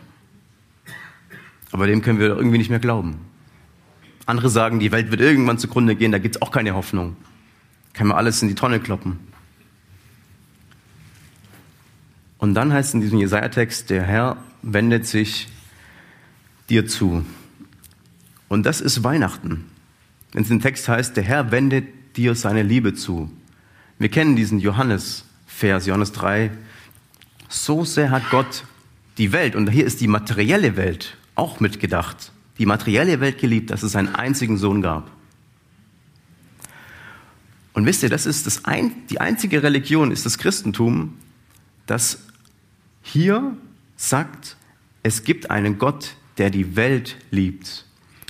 Aber 1.72 1.88
dem 1.88 2.01
können 2.01 2.20
wir 2.20 2.27
irgendwie 2.27 2.58
nicht 2.58 2.70
mehr 2.70 2.80
glauben. 2.80 3.20
Andere 4.25 4.50
sagen, 4.50 4.80
die 4.80 4.92
Welt 4.92 5.12
wird 5.12 5.22
irgendwann 5.22 5.58
zugrunde 5.58 5.96
gehen, 5.96 6.12
da 6.12 6.18
gibt 6.18 6.36
es 6.36 6.42
auch 6.42 6.51
keine 6.51 6.75
Hoffnung. 6.75 7.15
Kann 7.94 8.08
man 8.08 8.18
alles 8.18 8.42
in 8.42 8.48
die 8.48 8.56
Tonne 8.56 8.80
kloppen. 8.80 9.20
Und 12.38 12.56
dann 12.56 12.74
heißt 12.74 12.94
in 12.94 13.00
diesem 13.00 13.20
Jesaja-Text, 13.20 13.89
der 13.89 14.03
Herr 14.03 14.36
wendet 14.62 15.08
sich 15.08 15.48
dir 16.70 16.86
zu. 16.86 17.25
Und 18.50 18.65
das 18.65 18.82
ist 18.82 19.03
Weihnachten. 19.03 19.63
Wenn 20.34 20.44
es 20.44 20.50
im 20.50 20.60
Text 20.60 20.89
heißt, 20.89 21.15
der 21.15 21.24
Herr 21.24 21.51
wendet 21.51 22.18
dir 22.18 22.36
seine 22.36 22.62
Liebe 22.62 22.94
zu. 22.94 23.32
Wir 23.98 24.10
kennen 24.10 24.36
diesen 24.36 24.60
Johannes-Vers, 24.60 25.86
Johannes 25.86 26.12
3. 26.12 26.51
So 27.48 27.86
sehr 27.86 28.12
hat 28.12 28.30
Gott 28.30 28.65
die 29.18 29.32
Welt, 29.32 29.56
und 29.56 29.70
hier 29.70 29.86
ist 29.86 30.01
die 30.01 30.10
materielle 30.10 30.75
Welt 30.75 31.15
auch 31.36 31.62
mitgedacht, 31.62 32.33
die 32.58 32.66
materielle 32.66 33.20
Welt 33.20 33.40
geliebt, 33.40 33.72
dass 33.72 33.84
es 33.84 33.96
einen 33.96 34.14
einzigen 34.14 34.58
Sohn 34.58 34.82
gab. 34.82 35.10
Und 37.74 37.86
wisst 37.86 38.04
ihr, 38.04 38.10
das 38.10 38.26
ist 38.26 38.46
das 38.46 38.66
ein, 38.66 38.92
die 39.10 39.20
einzige 39.20 39.64
Religion, 39.64 40.12
ist 40.12 40.26
das 40.26 40.38
Christentum, 40.38 41.16
das 41.88 42.20
hier 43.02 43.58
sagt, 43.96 44.58
es 45.02 45.24
gibt 45.24 45.50
einen 45.50 45.80
Gott, 45.80 46.16
der 46.38 46.50
die 46.50 46.76
Welt 46.76 47.18
liebt 47.32 47.86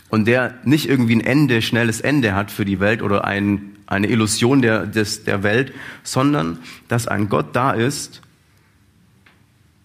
und 0.10 0.26
der 0.26 0.56
nicht 0.64 0.88
irgendwie 0.88 1.16
ein 1.16 1.22
Ende, 1.22 1.62
schnelles 1.62 2.00
Ende 2.00 2.36
hat 2.36 2.52
für 2.52 2.66
die 2.66 2.80
Welt 2.80 3.02
oder 3.02 3.26
ein 3.26 3.74
eine 3.94 4.08
Illusion 4.08 4.62
der, 4.62 4.86
des, 4.86 5.24
der 5.24 5.44
Welt, 5.44 5.74
sondern 6.04 6.60
dass 6.88 7.08
ein 7.08 7.30
Gott 7.30 7.56
da 7.56 7.72
ist, 7.72 8.22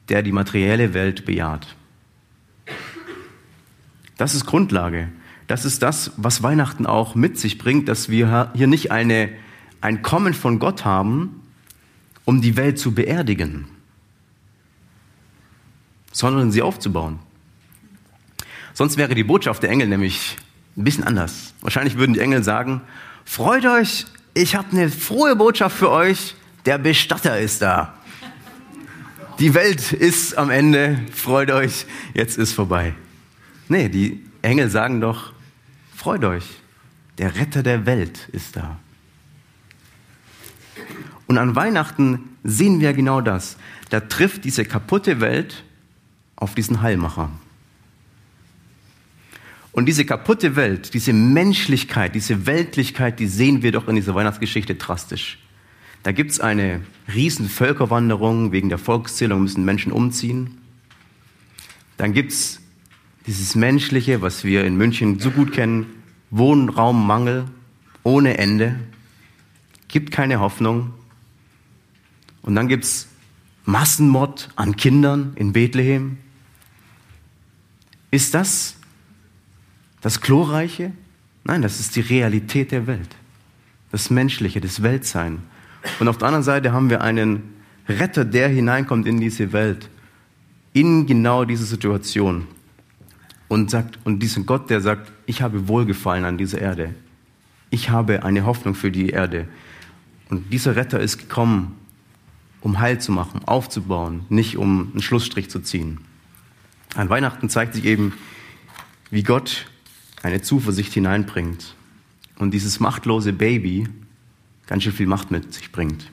der 0.09 0.23
die 0.23 0.33
materielle 0.33 0.95
Welt 0.95 1.25
bejaht. 1.25 1.77
Das 4.19 4.35
ist 4.35 4.45
Grundlage. 4.45 5.09
Das 5.47 5.65
ist 5.65 5.83
das, 5.83 6.13
was 6.19 6.43
Weihnachten 6.43 6.85
auch 6.85 7.15
mit 7.15 7.39
sich 7.39 7.57
bringt, 7.57 7.89
dass 7.89 8.11
wir 8.11 8.51
hier 8.55 8.67
nicht 8.67 8.93
eine, 8.93 9.31
ein 9.81 10.03
Kommen 10.03 10.35
von 10.35 10.59
Gott 10.59 10.85
haben, 10.85 11.41
um 12.27 12.43
die 12.43 12.57
Welt 12.57 12.79
zu 12.79 12.93
beerdigen, 12.93 13.67
sondern 16.13 16.53
sie 16.53 16.61
aufzubauen. 16.61 17.21
Sonst 18.75 18.99
wäre 18.99 19.15
die 19.15 19.25
Botschaft 19.25 19.63
der 19.63 19.71
Engel 19.71 19.89
nämlich 19.89 20.37
ein 20.77 20.85
bisschen 20.85 21.05
anders. 21.05 21.55
Wahrscheinlich 21.63 21.97
würden 21.97 22.13
die 22.13 22.21
Engel 22.21 22.45
sagen, 22.45 22.83
Freut 23.29 23.67
euch, 23.67 24.07
ich 24.33 24.57
habe 24.57 24.73
eine 24.73 24.89
frohe 24.89 25.37
Botschaft 25.37 25.77
für 25.77 25.91
euch. 25.91 26.35
Der 26.65 26.79
Bestatter 26.79 27.39
ist 27.39 27.61
da. 27.61 27.95
Die 29.39 29.53
Welt 29.53 29.93
ist 29.93 30.37
am 30.37 30.49
Ende. 30.49 30.99
Freut 31.13 31.51
euch, 31.51 31.85
jetzt 32.15 32.39
ist 32.39 32.55
vorbei. 32.55 32.95
Nee, 33.69 33.89
die 33.89 34.25
Engel 34.43 34.71
sagen 34.71 35.01
doch, 35.01 35.33
freut 35.95 36.25
euch. 36.25 36.45
Der 37.19 37.37
Retter 37.37 37.63
der 37.63 37.87
Welt 37.87 38.29
ist 38.33 38.57
da. 38.57 38.79
Und 41.27 41.37
an 41.37 41.55
Weihnachten 41.55 42.37
sehen 42.45 42.81
wir 42.81 42.93
genau 42.93 43.21
das. 43.21 43.57
Da 43.91 44.01
trifft 44.01 44.45
diese 44.45 44.65
kaputte 44.65 45.21
Welt 45.21 45.65
auf 46.37 46.55
diesen 46.55 46.81
Heilmacher. 46.81 47.31
Und 49.73 49.87
diese 49.87 50.05
kaputte 50.05 50.57
Welt, 50.57 50.95
diese 50.95 51.13
Menschlichkeit, 51.13 52.15
diese 52.15 52.47
Weltlichkeit, 52.47 53.21
die 53.21 53.27
sehen 53.27 53.63
wir 53.63 53.73
doch 53.73 53.87
in 53.89 53.97
dieser 53.97 54.15
Weihnachtsgeschichte 54.15 54.77
drastisch. 54.77 55.39
Da 56.03 56.13
gibt 56.13 56.31
es 56.31 56.41
eine 56.41 56.81
riesen 57.13 57.49
Völkerwanderung, 57.49 58.53
wegen 58.53 58.69
der 58.69 58.79
Volkszählung 58.79 59.43
müssen 59.43 59.65
Menschen 59.65 59.93
umziehen. 59.93 60.59
Dann 61.97 62.13
gibt 62.13 62.33
es 62.33 62.61
dieses 63.29 63.55
Menschliche, 63.55 64.23
was 64.23 64.43
wir 64.43 64.65
in 64.65 64.77
München 64.77 65.19
so 65.19 65.31
gut 65.31 65.53
kennen, 65.53 65.85
Wohnraummangel 66.31 67.45
ohne 68.03 68.39
Ende, 68.39 68.77
gibt 69.87 70.11
keine 70.13 70.41
Hoffnung. 70.41 70.95
Und 72.41 72.55
dann 72.55 72.69
gibt 72.69 72.85
es 72.85 73.07
Massenmord 73.67 74.49
an 74.57 74.77
Kindern 74.77 75.35
in 75.37 75.53
Bethlehem. 75.53 76.17
Ist 78.11 78.33
das 78.33 78.77
das 80.01 80.23
Glorreiche? 80.23 80.93
Nein, 81.45 81.61
das 81.61 81.81
ist 81.81 81.97
die 81.97 82.01
Realität 82.01 82.73
der 82.73 82.87
Welt. 82.87 83.15
Das 83.93 84.09
Menschliche, 84.09 84.63
das 84.63 84.83
Weltsein. 84.83 85.43
Und 86.01 86.09
auf 86.09 86.17
der 86.17 86.29
anderen 86.29 86.45
Seite 86.45 86.73
haben 86.73 86.89
wir 86.89 87.03
einen 87.03 87.43
Retter, 87.87 88.25
der 88.25 88.49
hineinkommt 88.49 89.07
in 89.07 89.21
diese 89.21 89.53
Welt, 89.53 89.91
in 90.73 91.07
genau 91.07 91.45
diese 91.45 91.67
Situation. 91.67 92.47
Und 93.49 93.71
sagt, 93.71 93.99
und 94.05 94.21
diesen 94.23 94.47
Gott, 94.47 94.69
der 94.71 94.81
sagt, 94.81 95.11
ich 95.27 95.43
habe 95.43 95.69
Wohlgefallen 95.69 96.25
an 96.25 96.39
dieser 96.39 96.61
Erde. 96.61 96.95
Ich 97.71 97.91
habe 97.91 98.23
eine 98.23 98.45
Hoffnung 98.45 98.75
für 98.75 98.91
die 98.91 99.09
Erde. 99.09 99.49
Und 100.29 100.53
dieser 100.53 100.77
Retter 100.77 101.01
ist 101.01 101.19
gekommen, 101.19 101.75
um 102.61 102.79
Heil 102.79 103.01
zu 103.01 103.13
machen, 103.13 103.41
aufzubauen, 103.47 104.27
nicht 104.29 104.57
um 104.57 104.91
einen 104.93 105.03
Schlussstrich 105.03 105.49
zu 105.49 105.61
ziehen. 105.61 106.01
An 106.95 107.09
Weihnachten 107.09 107.49
zeigt 107.49 107.75
sich 107.75 107.85
eben, 107.85 108.15
wie 109.11 109.23
Gott 109.23 109.67
eine 110.23 110.43
Zuversicht 110.43 110.93
hineinbringt 110.93 111.75
und 112.39 112.53
dieses 112.53 112.81
machtlose 112.81 113.33
Baby 113.33 113.89
ganz 114.67 114.83
schön 114.83 114.93
viel 114.93 115.07
Macht 115.07 115.31
mit 115.31 115.55
sich 115.55 115.73
bringt. 115.73 116.11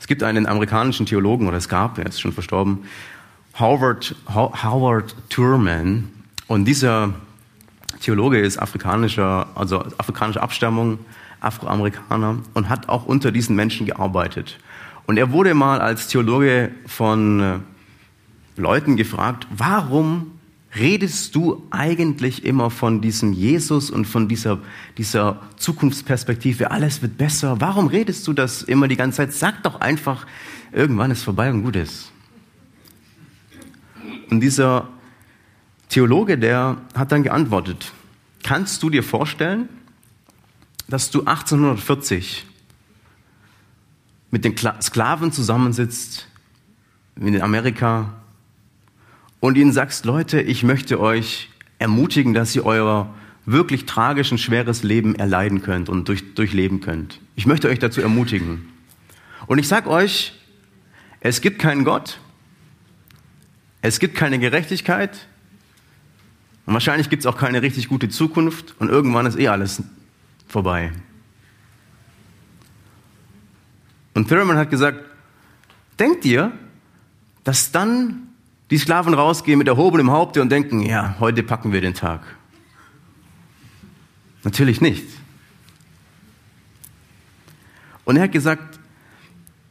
Es 0.00 0.06
gibt 0.06 0.22
einen 0.22 0.46
amerikanischen 0.46 1.06
Theologen, 1.06 1.48
oder 1.48 1.56
es 1.56 1.68
gab, 1.68 1.98
er 1.98 2.06
ist 2.06 2.20
schon 2.20 2.32
verstorben, 2.32 2.80
Howard, 3.58 4.14
Howard 4.34 5.14
Thurman. 5.30 6.08
Und 6.48 6.64
dieser 6.64 7.14
Theologe 8.00 8.38
ist 8.40 8.58
afrikanischer, 8.58 9.46
also 9.54 9.84
afrikanischer 9.96 10.42
Abstammung, 10.42 10.98
Afroamerikaner 11.40 12.38
und 12.54 12.68
hat 12.68 12.88
auch 12.88 13.06
unter 13.06 13.30
diesen 13.30 13.54
Menschen 13.54 13.86
gearbeitet. 13.86 14.58
Und 15.06 15.18
er 15.18 15.30
wurde 15.30 15.54
mal 15.54 15.80
als 15.80 16.08
Theologe 16.08 16.70
von 16.86 17.40
äh, 17.40 17.58
Leuten 18.56 18.96
gefragt, 18.96 19.46
warum 19.50 20.32
redest 20.76 21.34
du 21.34 21.62
eigentlich 21.70 22.44
immer 22.44 22.70
von 22.70 23.00
diesem 23.00 23.32
Jesus 23.32 23.90
und 23.90 24.06
von 24.06 24.28
dieser, 24.28 24.58
dieser 24.98 25.40
Zukunftsperspektive, 25.56 26.70
alles 26.70 27.02
wird 27.02 27.16
besser? 27.18 27.60
Warum 27.60 27.86
redest 27.86 28.26
du 28.26 28.32
das 28.32 28.62
immer 28.62 28.88
die 28.88 28.96
ganze 28.96 29.18
Zeit? 29.18 29.32
Sag 29.32 29.62
doch 29.62 29.80
einfach, 29.80 30.26
irgendwann 30.72 31.10
ist 31.10 31.22
vorbei 31.22 31.50
und 31.50 31.62
gut 31.62 31.76
ist. 31.76 32.10
Und 34.30 34.40
dieser 34.40 34.88
Theologe, 35.88 36.38
der 36.38 36.78
hat 36.94 37.12
dann 37.12 37.22
geantwortet, 37.22 37.92
kannst 38.42 38.82
du 38.82 38.90
dir 38.90 39.02
vorstellen, 39.02 39.68
dass 40.88 41.10
du 41.10 41.20
1840 41.20 42.44
mit 44.30 44.44
den 44.44 44.56
Sklaven 44.56 45.32
zusammensitzt 45.32 46.28
in 47.16 47.40
Amerika 47.40 48.14
und 49.40 49.56
ihnen 49.56 49.72
sagst, 49.72 50.04
Leute, 50.04 50.40
ich 50.40 50.62
möchte 50.62 50.98
euch 50.98 51.50
ermutigen, 51.78 52.34
dass 52.34 52.56
ihr 52.56 52.64
euer 52.66 53.14
wirklich 53.46 53.84
tragischen, 53.84 54.38
schweres 54.38 54.82
Leben 54.82 55.14
erleiden 55.14 55.62
könnt 55.62 55.88
und 55.88 56.08
durch, 56.08 56.34
durchleben 56.34 56.80
könnt. 56.80 57.20
Ich 57.36 57.46
möchte 57.46 57.68
euch 57.68 57.78
dazu 57.78 58.00
ermutigen. 58.00 58.68
Und 59.46 59.58
ich 59.58 59.68
sag 59.68 59.86
euch, 59.86 60.32
es 61.20 61.40
gibt 61.40 61.58
keinen 61.58 61.84
Gott, 61.84 62.18
es 63.86 63.98
gibt 63.98 64.14
keine 64.14 64.38
Gerechtigkeit 64.38 65.26
und 66.64 66.72
wahrscheinlich 66.72 67.10
gibt 67.10 67.20
es 67.20 67.26
auch 67.26 67.36
keine 67.36 67.60
richtig 67.60 67.88
gute 67.88 68.08
Zukunft 68.08 68.74
und 68.78 68.88
irgendwann 68.88 69.26
ist 69.26 69.38
eh 69.38 69.48
alles 69.48 69.82
vorbei. 70.48 70.90
Und 74.14 74.28
Thurman 74.28 74.56
hat 74.56 74.70
gesagt, 74.70 75.04
denkt 75.98 76.24
ihr, 76.24 76.52
dass 77.42 77.72
dann 77.72 78.28
die 78.70 78.78
Sklaven 78.78 79.12
rausgehen 79.12 79.58
mit 79.58 79.68
erhobenem 79.68 80.10
Haupte 80.10 80.40
und 80.40 80.48
denken, 80.48 80.80
ja, 80.80 81.16
heute 81.20 81.42
packen 81.42 81.72
wir 81.72 81.82
den 81.82 81.92
Tag. 81.92 82.22
Natürlich 84.44 84.80
nicht. 84.80 85.06
Und 88.06 88.16
er 88.16 88.22
hat 88.22 88.32
gesagt, 88.32 88.78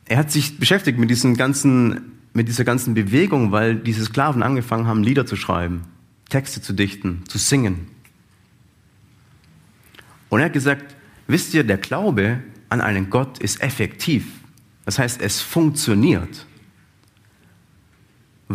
er 0.06 0.18
hat 0.18 0.32
sich 0.32 0.60
beschäftigt 0.60 1.00
mit, 1.00 1.10
diesen 1.10 1.36
ganzen, 1.36 2.20
mit 2.34 2.48
dieser 2.48 2.64
ganzen 2.64 2.94
Bewegung, 2.94 3.52
weil 3.52 3.76
diese 3.76 4.04
Sklaven 4.06 4.44
angefangen 4.44 4.88
haben, 4.88 5.04
Lieder 5.04 5.26
zu 5.26 5.36
schreiben, 5.36 5.84
Texte 6.30 6.62
zu 6.62 6.74
dichten, 6.74 7.24
zu 7.28 7.38
singen. 7.38 7.88
Und 10.30 10.40
er 10.40 10.46
hat 10.46 10.54
gesagt, 10.54 10.96
wisst 11.28 11.54
ihr, 11.54 11.64
der 11.64 11.78
Glaube 11.78 12.40
an 12.70 12.82
einen 12.82 13.10
Gott 13.10 13.38
ist 13.38 13.62
effektiv. 13.62 14.26
Das 14.86 14.98
heißt, 14.98 15.22
es 15.22 15.42
funktioniert 15.42 16.48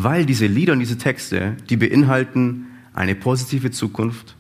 weil 0.03 0.27
diese 0.27 0.47
Lieder 0.47 0.75
und 0.75 0.79
diese 0.79 0.97
Texte, 0.97 1.57
die 1.69 1.77
beinhalten 1.77 2.67
eine 2.95 3.17
positive 3.17 3.73
Zukunft, 3.73 4.37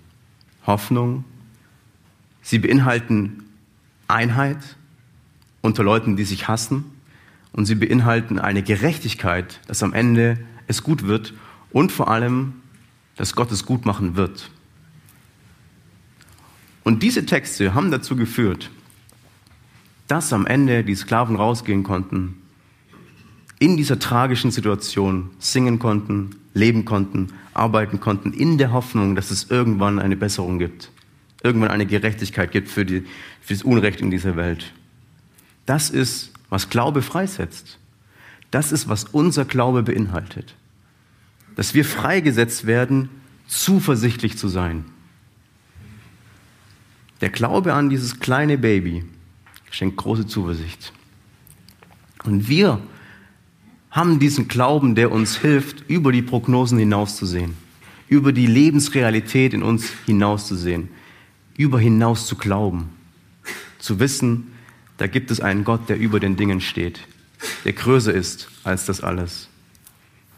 Hoffnung, 0.66 1.24
sie 2.42 2.60
beinhalten 2.60 3.42
Einheit 4.06 4.58
unter 5.60 5.82
Leuten, 5.82 6.16
die 6.16 6.24
sich 6.24 6.46
hassen 6.46 6.84
und 7.52 7.66
sie 7.66 7.74
beinhalten 7.74 8.38
eine 8.38 8.62
Gerechtigkeit, 8.62 9.60
dass 9.66 9.82
am 9.82 9.92
Ende 9.92 10.38
es 10.66 10.82
gut 10.82 11.06
wird 11.06 11.34
und 11.70 11.92
vor 11.92 12.08
allem, 12.08 12.54
dass 13.16 13.34
Gott 13.34 13.50
es 13.52 13.66
gut 13.66 13.84
machen 13.84 14.16
wird. 14.16 14.50
Und 16.84 17.02
diese 17.02 17.26
Texte 17.26 17.74
haben 17.74 17.90
dazu 17.90 18.16
geführt, 18.16 18.70
dass 20.06 20.32
am 20.32 20.46
Ende 20.46 20.84
die 20.84 20.94
Sklaven 20.94 21.36
rausgehen 21.36 21.82
konnten 21.82 22.34
in 23.58 23.76
dieser 23.76 23.98
tragischen 23.98 24.50
Situation 24.50 25.30
singen 25.38 25.78
konnten, 25.78 26.36
leben 26.54 26.84
konnten, 26.84 27.32
arbeiten 27.54 28.00
konnten, 28.00 28.32
in 28.32 28.56
der 28.56 28.72
Hoffnung, 28.72 29.16
dass 29.16 29.30
es 29.30 29.50
irgendwann 29.50 29.98
eine 29.98 30.16
Besserung 30.16 30.58
gibt, 30.58 30.90
irgendwann 31.42 31.70
eine 31.70 31.86
Gerechtigkeit 31.86 32.52
gibt 32.52 32.68
für, 32.68 32.84
die, 32.84 33.04
für 33.40 33.54
das 33.54 33.62
Unrecht 33.62 34.00
in 34.00 34.10
dieser 34.10 34.36
Welt. 34.36 34.72
Das 35.66 35.90
ist, 35.90 36.32
was 36.48 36.70
Glaube 36.70 37.02
freisetzt. 37.02 37.78
Das 38.50 38.72
ist, 38.72 38.88
was 38.88 39.04
unser 39.04 39.44
Glaube 39.44 39.82
beinhaltet. 39.82 40.54
Dass 41.56 41.74
wir 41.74 41.84
freigesetzt 41.84 42.66
werden, 42.66 43.10
zuversichtlich 43.46 44.38
zu 44.38 44.48
sein. 44.48 44.84
Der 47.20 47.30
Glaube 47.30 47.74
an 47.74 47.90
dieses 47.90 48.20
kleine 48.20 48.58
Baby 48.58 49.04
schenkt 49.70 49.96
große 49.96 50.26
Zuversicht. 50.26 50.92
Und 52.24 52.48
wir 52.48 52.80
haben 53.90 54.18
diesen 54.18 54.48
Glauben, 54.48 54.94
der 54.94 55.10
uns 55.10 55.38
hilft, 55.38 55.88
über 55.88 56.12
die 56.12 56.22
Prognosen 56.22 56.78
hinauszusehen, 56.78 57.54
über 58.08 58.32
die 58.32 58.46
Lebensrealität 58.46 59.54
in 59.54 59.62
uns 59.62 59.90
hinauszusehen, 60.06 60.88
über 61.56 61.80
hinaus 61.80 62.26
zu 62.26 62.36
glauben, 62.36 62.90
zu 63.78 63.98
wissen, 63.98 64.52
da 64.98 65.06
gibt 65.06 65.30
es 65.30 65.40
einen 65.40 65.64
Gott, 65.64 65.88
der 65.88 65.96
über 65.96 66.20
den 66.20 66.36
Dingen 66.36 66.60
steht, 66.60 67.00
der 67.64 67.72
größer 67.72 68.12
ist 68.12 68.48
als 68.64 68.84
das 68.84 69.00
alles. 69.00 69.48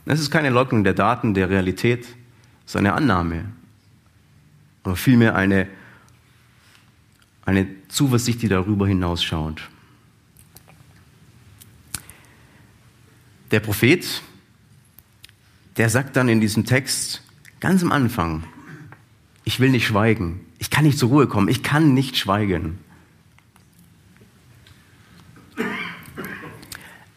Es 0.05 0.21
ist 0.21 0.31
keine 0.31 0.51
Leugnung 0.51 0.85
der 0.85 0.95
Daten, 0.95 1.35
der 1.35 1.51
Realität, 1.51 2.05
es 2.05 2.73
ist 2.73 2.77
eine 2.77 2.93
Annahme, 2.93 3.47
aber 4.85 4.97
vielmehr 4.97 5.35
eine, 5.35 5.67
eine 7.45 7.67
Zuversicht, 7.89 8.43
die 8.43 8.49
darüber 8.49 8.87
hinausschaut. 8.87 9.63
Der 13.51 13.61
Prophet, 13.61 14.23
der 15.77 15.89
sagt 15.89 16.17
dann 16.17 16.29
in 16.29 16.41
diesem 16.41 16.67
Text 16.67 17.23
ganz 17.61 17.83
am 17.83 17.93
Anfang, 17.93 18.45
ich 19.45 19.59
will 19.59 19.71
nicht 19.71 19.87
schweigen, 19.87 20.41
ich 20.59 20.71
kann 20.71 20.85
nicht 20.85 20.99
zur 20.99 21.09
Ruhe 21.09 21.27
kommen, 21.27 21.49
ich 21.49 21.63
kann 21.63 21.95
nicht 21.95 22.19
schweigen. 22.19 22.79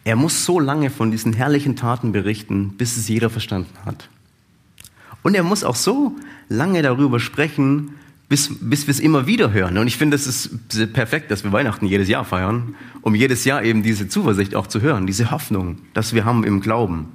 Er 0.04 0.16
muss 0.16 0.46
so 0.46 0.60
lange 0.60 0.90
von 0.90 1.12
diesen 1.12 1.34
herrlichen 1.34 1.76
Taten 1.76 2.12
berichten, 2.12 2.74
bis 2.78 2.98
es 2.98 3.08
jeder 3.08 3.30
verstanden 3.30 3.74
hat. 3.86 4.10
Und 5.22 5.36
er 5.36 5.44
muss 5.44 5.64
auch 5.64 5.76
so 5.76 6.16
lange 6.50 6.82
darüber 6.82 7.20
sprechen, 7.20 7.96
bis, 8.28 8.50
bis 8.60 8.88
wir 8.88 8.92
es 8.92 9.00
immer 9.00 9.28
wieder 9.28 9.54
hören. 9.54 9.78
Und 9.78 9.88
ich 9.88 9.98
finde, 9.98 10.16
es 10.16 10.28
ist 10.28 10.94
perfekt, 10.94 11.32
dass 11.32 11.44
wir 11.44 11.52
Weihnachten 11.54 11.86
jedes 11.86 12.10
Jahr 12.10 12.26
feiern, 12.26 12.76
um 13.02 13.16
jedes 13.16 13.46
Jahr 13.46 13.64
eben 13.64 13.84
diese 13.84 14.10
Zuversicht 14.10 14.56
auch 14.56 14.68
zu 14.68 14.82
hören, 14.82 15.08
diese 15.08 15.32
Hoffnung, 15.32 15.78
dass 15.94 16.14
wir 16.14 16.26
haben 16.26 16.44
im 16.44 16.60
Glauben. 16.60 17.10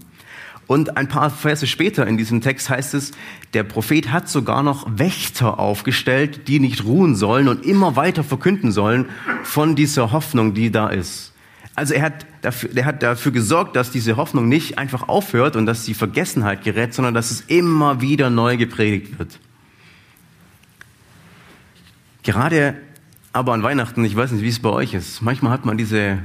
Und 0.67 0.99
ein 0.99 1.09
paar 1.09 1.31
Verse 1.31 1.67
später 1.67 2.07
in 2.07 2.19
diesem 2.19 2.43
Text 2.43 2.69
heißt 2.69 2.93
es, 2.95 3.13
der 3.55 3.65
Prophet 3.65 4.13
hat 4.13 4.29
sogar 4.29 4.63
noch 4.63 4.87
Wächter 4.99 5.59
aufgestellt, 5.59 6.47
die 6.47 6.61
nicht 6.61 6.85
ruhen 6.85 7.17
sollen 7.17 7.49
und 7.49 7.65
immer 7.65 7.97
weiter 7.97 8.23
verkünden 8.23 8.71
sollen 8.71 9.07
von 9.43 9.77
dieser 9.77 10.13
Hoffnung, 10.13 10.53
die 10.53 10.71
da 10.71 10.89
ist. 10.89 11.33
Also 11.79 11.95
er 11.95 12.03
hat 12.03 12.27
dafür, 12.43 12.71
er 12.75 12.87
hat 12.87 13.05
dafür 13.05 13.31
gesorgt, 13.31 13.77
dass 13.77 13.93
diese 13.93 14.17
Hoffnung 14.17 14.49
nicht 14.49 14.79
einfach 14.79 15.09
aufhört 15.09 15.55
und 15.55 15.65
dass 15.65 15.85
die 15.85 15.95
Vergessenheit 15.95 16.65
gerät, 16.65 16.93
sondern 16.93 17.15
dass 17.15 17.31
es 17.31 17.43
immer 17.43 18.01
wieder 18.01 18.31
neu 18.31 18.57
gepredigt 18.57 19.17
wird. 19.17 19.39
Gerade 22.25 22.75
aber 23.33 23.53
an 23.53 23.63
Weihnachten, 23.63 24.05
ich 24.05 24.17
weiß 24.17 24.33
nicht, 24.33 24.43
wie 24.43 24.49
es 24.49 24.59
bei 24.59 24.71
euch 24.71 24.93
ist, 24.93 25.23
manchmal 25.23 25.53
hat 25.53 25.67
man 25.67 25.79
diese 25.79 26.19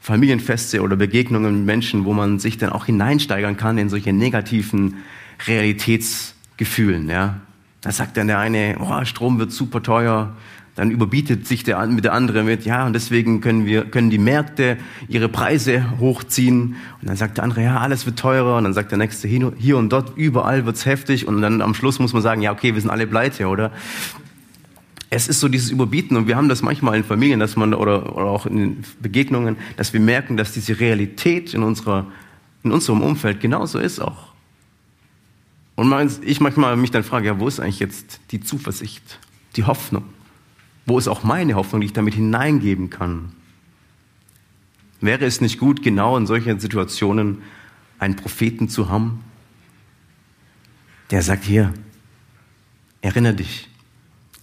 Familienfeste 0.00 0.80
oder 0.80 0.96
Begegnungen 0.96 1.54
mit 1.54 1.66
Menschen, 1.66 2.06
wo 2.06 2.14
man 2.14 2.38
sich 2.38 2.56
dann 2.56 2.70
auch 2.70 2.86
hineinsteigern 2.86 3.58
kann 3.58 3.76
in 3.76 3.90
solche 3.90 4.14
negativen 4.14 5.02
Realitätsgefühlen. 5.46 7.10
Ja. 7.10 7.42
Da 7.82 7.92
sagt 7.92 8.16
dann 8.16 8.28
der 8.28 8.38
eine, 8.38 8.76
oh, 8.80 9.04
Strom 9.04 9.38
wird 9.38 9.52
super 9.52 9.82
teuer, 9.82 10.34
dann 10.74 10.90
überbietet 10.90 11.46
sich 11.46 11.62
der, 11.62 11.86
mit 11.86 12.04
der 12.04 12.14
andere 12.14 12.42
mit, 12.42 12.64
ja, 12.64 12.84
und 12.84 12.94
deswegen 12.94 13.40
können 13.40 13.64
wir, 13.64 13.84
können 13.84 14.10
die 14.10 14.18
Märkte 14.18 14.76
ihre 15.06 15.28
Preise 15.28 15.98
hochziehen. 16.00 16.76
Und 17.00 17.08
dann 17.08 17.16
sagt 17.16 17.36
der 17.36 17.44
andere, 17.44 17.62
ja, 17.62 17.78
alles 17.78 18.06
wird 18.06 18.18
teurer. 18.18 18.56
Und 18.56 18.64
dann 18.64 18.74
sagt 18.74 18.90
der 18.90 18.98
nächste, 18.98 19.28
hier 19.28 19.78
und 19.78 19.90
dort, 19.90 20.16
überall 20.16 20.66
wird's 20.66 20.84
heftig. 20.84 21.28
Und 21.28 21.42
dann 21.42 21.62
am 21.62 21.74
Schluss 21.74 22.00
muss 22.00 22.12
man 22.12 22.22
sagen, 22.22 22.42
ja, 22.42 22.50
okay, 22.50 22.74
wir 22.74 22.80
sind 22.80 22.90
alle 22.90 23.06
pleite, 23.06 23.46
oder? 23.46 23.70
Es 25.10 25.28
ist 25.28 25.38
so 25.38 25.46
dieses 25.46 25.70
Überbieten 25.70 26.16
und 26.16 26.26
wir 26.26 26.34
haben 26.34 26.48
das 26.48 26.62
manchmal 26.62 26.96
in 26.96 27.04
Familien, 27.04 27.38
dass 27.38 27.54
man, 27.54 27.72
oder, 27.72 28.16
oder 28.16 28.26
auch 28.26 28.46
in 28.46 28.82
Begegnungen, 29.00 29.56
dass 29.76 29.92
wir 29.92 30.00
merken, 30.00 30.36
dass 30.36 30.50
diese 30.52 30.80
Realität 30.80 31.54
in 31.54 31.62
unserer, 31.62 32.06
in 32.64 32.72
unserem 32.72 33.00
Umfeld 33.00 33.38
genauso 33.38 33.78
ist 33.78 34.00
auch. 34.00 34.32
Und 35.76 35.92
ich 36.24 36.40
manchmal 36.40 36.76
mich 36.76 36.90
dann 36.90 37.04
frage, 37.04 37.26
ja, 37.26 37.38
wo 37.38 37.46
ist 37.46 37.60
eigentlich 37.60 37.78
jetzt 37.78 38.20
die 38.32 38.40
Zuversicht, 38.40 39.20
die 39.54 39.62
Hoffnung? 39.62 40.02
Wo 40.86 40.98
ist 40.98 41.08
auch 41.08 41.24
meine 41.24 41.54
Hoffnung, 41.54 41.80
die 41.80 41.86
ich 41.86 41.92
damit 41.92 42.14
hineingeben 42.14 42.90
kann? 42.90 43.32
Wäre 45.00 45.24
es 45.24 45.40
nicht 45.40 45.58
gut, 45.58 45.82
genau 45.82 46.16
in 46.16 46.26
solchen 46.26 46.60
Situationen 46.60 47.42
einen 47.98 48.16
Propheten 48.16 48.68
zu 48.68 48.88
haben, 48.88 49.22
der 51.10 51.22
sagt, 51.22 51.44
hier, 51.44 51.72
erinnere 53.00 53.34
dich, 53.34 53.68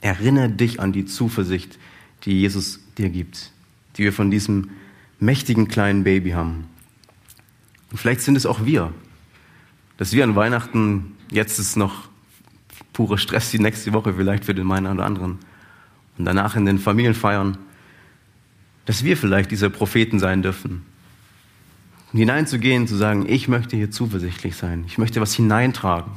erinnere 0.01 0.49
dich 0.49 0.79
an 0.79 0.93
die 0.93 1.05
Zuversicht, 1.05 1.79
die 2.23 2.39
Jesus 2.41 2.79
dir 2.97 3.09
gibt, 3.09 3.51
die 3.97 4.03
wir 4.03 4.13
von 4.13 4.31
diesem 4.31 4.71
mächtigen 5.19 5.67
kleinen 5.67 6.03
Baby 6.03 6.31
haben. 6.31 6.65
Und 7.91 7.97
vielleicht 7.97 8.21
sind 8.21 8.35
es 8.35 8.45
auch 8.45 8.65
wir, 8.65 8.93
dass 9.97 10.13
wir 10.13 10.23
an 10.23 10.35
Weihnachten, 10.35 11.15
jetzt 11.29 11.59
ist 11.59 11.75
noch 11.75 12.09
purer 12.93 13.17
Stress 13.17 13.51
die 13.51 13.59
nächste 13.59 13.93
Woche 13.93 14.13
vielleicht 14.13 14.45
für 14.45 14.55
den 14.55 14.71
einen 14.71 14.87
oder 14.87 15.05
anderen, 15.05 15.39
und 16.21 16.25
danach 16.25 16.55
in 16.55 16.67
den 16.67 16.77
Familienfeiern, 16.77 17.57
dass 18.85 19.03
wir 19.03 19.17
vielleicht 19.17 19.49
diese 19.49 19.71
Propheten 19.71 20.19
sein 20.19 20.43
dürfen. 20.43 20.85
Hineinzugehen, 22.13 22.87
zu 22.87 22.95
sagen, 22.95 23.25
ich 23.27 23.47
möchte 23.47 23.75
hier 23.75 23.89
zuversichtlich 23.89 24.55
sein, 24.55 24.83
ich 24.85 24.99
möchte 24.99 25.19
was 25.19 25.33
hineintragen, 25.33 26.11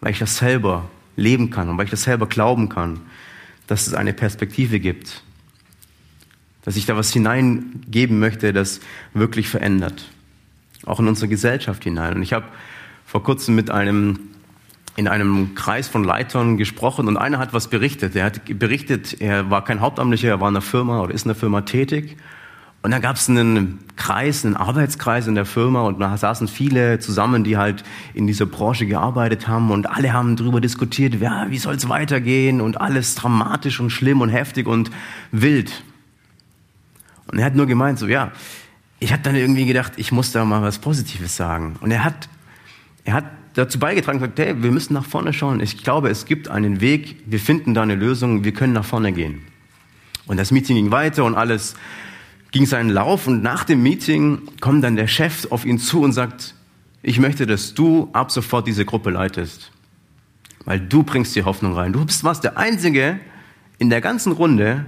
weil 0.00 0.10
ich 0.10 0.18
das 0.18 0.38
selber 0.38 0.90
leben 1.14 1.50
kann 1.50 1.68
und 1.68 1.78
weil 1.78 1.84
ich 1.84 1.92
das 1.92 2.02
selber 2.02 2.26
glauben 2.26 2.68
kann, 2.68 2.98
dass 3.68 3.86
es 3.86 3.94
eine 3.94 4.12
Perspektive 4.12 4.80
gibt, 4.80 5.22
dass 6.64 6.74
ich 6.74 6.84
da 6.84 6.96
was 6.96 7.12
hineingeben 7.12 8.18
möchte, 8.18 8.52
das 8.52 8.80
wirklich 9.14 9.48
verändert, 9.48 10.10
auch 10.84 10.98
in 10.98 11.06
unsere 11.06 11.28
Gesellschaft 11.28 11.84
hinein. 11.84 12.14
Und 12.14 12.22
ich 12.22 12.32
habe 12.32 12.46
vor 13.06 13.22
kurzem 13.22 13.54
mit 13.54 13.70
einem 13.70 14.18
in 14.96 15.08
einem 15.08 15.54
Kreis 15.54 15.88
von 15.88 16.04
Leitern 16.04 16.58
gesprochen 16.58 17.08
und 17.08 17.16
einer 17.16 17.38
hat 17.38 17.54
was 17.54 17.68
berichtet. 17.68 18.14
Er 18.14 18.26
hat 18.26 18.58
berichtet, 18.58 19.20
er 19.20 19.50
war 19.50 19.64
kein 19.64 19.80
Hauptamtlicher, 19.80 20.28
er 20.28 20.40
war 20.40 20.48
in 20.48 20.56
einer 20.56 20.62
Firma 20.62 21.00
oder 21.00 21.14
ist 21.14 21.24
in 21.24 21.30
einer 21.30 21.38
Firma 21.38 21.62
tätig. 21.62 22.16
Und 22.82 22.90
dann 22.90 23.00
gab 23.00 23.14
es 23.14 23.28
einen 23.28 23.78
Kreis, 23.94 24.44
einen 24.44 24.56
Arbeitskreis 24.56 25.28
in 25.28 25.36
der 25.36 25.44
Firma 25.46 25.82
und 25.82 26.00
da 26.00 26.16
saßen 26.16 26.48
viele 26.48 26.98
zusammen, 26.98 27.44
die 27.44 27.56
halt 27.56 27.84
in 28.12 28.26
dieser 28.26 28.44
Branche 28.44 28.86
gearbeitet 28.86 29.46
haben 29.46 29.70
und 29.70 29.86
alle 29.88 30.12
haben 30.12 30.34
darüber 30.34 30.60
diskutiert, 30.60 31.14
ja, 31.14 31.46
wie 31.48 31.58
soll 31.58 31.76
es 31.76 31.88
weitergehen 31.88 32.60
und 32.60 32.80
alles 32.80 33.14
dramatisch 33.14 33.78
und 33.78 33.90
schlimm 33.90 34.20
und 34.20 34.30
heftig 34.30 34.66
und 34.66 34.90
wild. 35.30 35.84
Und 37.28 37.38
er 37.38 37.46
hat 37.46 37.54
nur 37.54 37.66
gemeint, 37.66 38.00
so 38.00 38.08
ja, 38.08 38.32
ich 38.98 39.12
habe 39.12 39.22
dann 39.22 39.36
irgendwie 39.36 39.64
gedacht, 39.64 39.92
ich 39.96 40.10
muss 40.10 40.32
da 40.32 40.44
mal 40.44 40.60
was 40.60 40.78
Positives 40.78 41.36
sagen. 41.36 41.76
Und 41.80 41.92
er 41.92 42.04
hat, 42.04 42.28
er 43.04 43.14
hat 43.14 43.24
dazu 43.54 43.78
beigetragen 43.78 44.18
und 44.18 44.34
gesagt, 44.34 44.38
hey, 44.38 44.62
wir 44.62 44.70
müssen 44.70 44.94
nach 44.94 45.04
vorne 45.04 45.32
schauen. 45.32 45.60
Ich 45.60 45.82
glaube, 45.82 46.08
es 46.08 46.24
gibt 46.24 46.48
einen 46.48 46.80
Weg, 46.80 47.16
wir 47.26 47.38
finden 47.38 47.74
da 47.74 47.82
eine 47.82 47.94
Lösung, 47.94 48.44
wir 48.44 48.52
können 48.52 48.72
nach 48.72 48.84
vorne 48.84 49.12
gehen. 49.12 49.42
Und 50.26 50.36
das 50.38 50.50
Meeting 50.50 50.76
ging 50.76 50.90
weiter 50.90 51.24
und 51.24 51.34
alles 51.34 51.74
ging 52.52 52.66
seinen 52.66 52.90
Lauf 52.90 53.26
und 53.26 53.42
nach 53.42 53.64
dem 53.64 53.82
Meeting 53.82 54.42
kommt 54.60 54.84
dann 54.84 54.96
der 54.96 55.08
Chef 55.08 55.50
auf 55.50 55.64
ihn 55.64 55.78
zu 55.78 56.02
und 56.02 56.12
sagt, 56.12 56.54
ich 57.02 57.18
möchte, 57.18 57.46
dass 57.46 57.74
du 57.74 58.10
ab 58.12 58.30
sofort 58.30 58.66
diese 58.66 58.84
Gruppe 58.84 59.10
leitest. 59.10 59.72
Weil 60.64 60.78
du 60.78 61.02
bringst 61.02 61.34
die 61.34 61.42
Hoffnung 61.42 61.74
rein. 61.74 61.92
Du 61.92 62.04
bist 62.04 62.22
was, 62.22 62.40
der 62.40 62.56
Einzige 62.56 63.18
in 63.78 63.90
der 63.90 64.00
ganzen 64.00 64.32
Runde, 64.32 64.84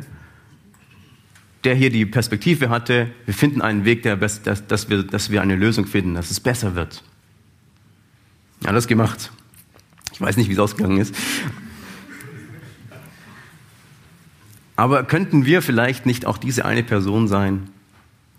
der 1.64 1.74
hier 1.74 1.90
die 1.90 2.06
Perspektive 2.06 2.68
hatte, 2.68 3.10
wir 3.24 3.34
finden 3.34 3.60
einen 3.60 3.84
Weg, 3.84 4.02
der, 4.02 4.16
dass, 4.16 4.42
dass, 4.42 4.88
wir, 4.88 5.02
dass 5.02 5.30
wir 5.30 5.42
eine 5.42 5.56
Lösung 5.56 5.86
finden, 5.86 6.14
dass 6.14 6.30
es 6.30 6.38
besser 6.38 6.76
wird. 6.76 7.02
Das 8.60 8.86
gemacht. 8.86 9.30
Ich 10.12 10.20
weiß 10.20 10.36
nicht, 10.36 10.48
wie 10.48 10.52
es 10.52 10.58
ausgegangen 10.58 10.98
ist. 10.98 11.14
Aber 14.76 15.04
könnten 15.04 15.44
wir 15.44 15.62
vielleicht 15.62 16.06
nicht 16.06 16.26
auch 16.26 16.38
diese 16.38 16.64
eine 16.64 16.82
Person 16.82 17.28
sein, 17.28 17.70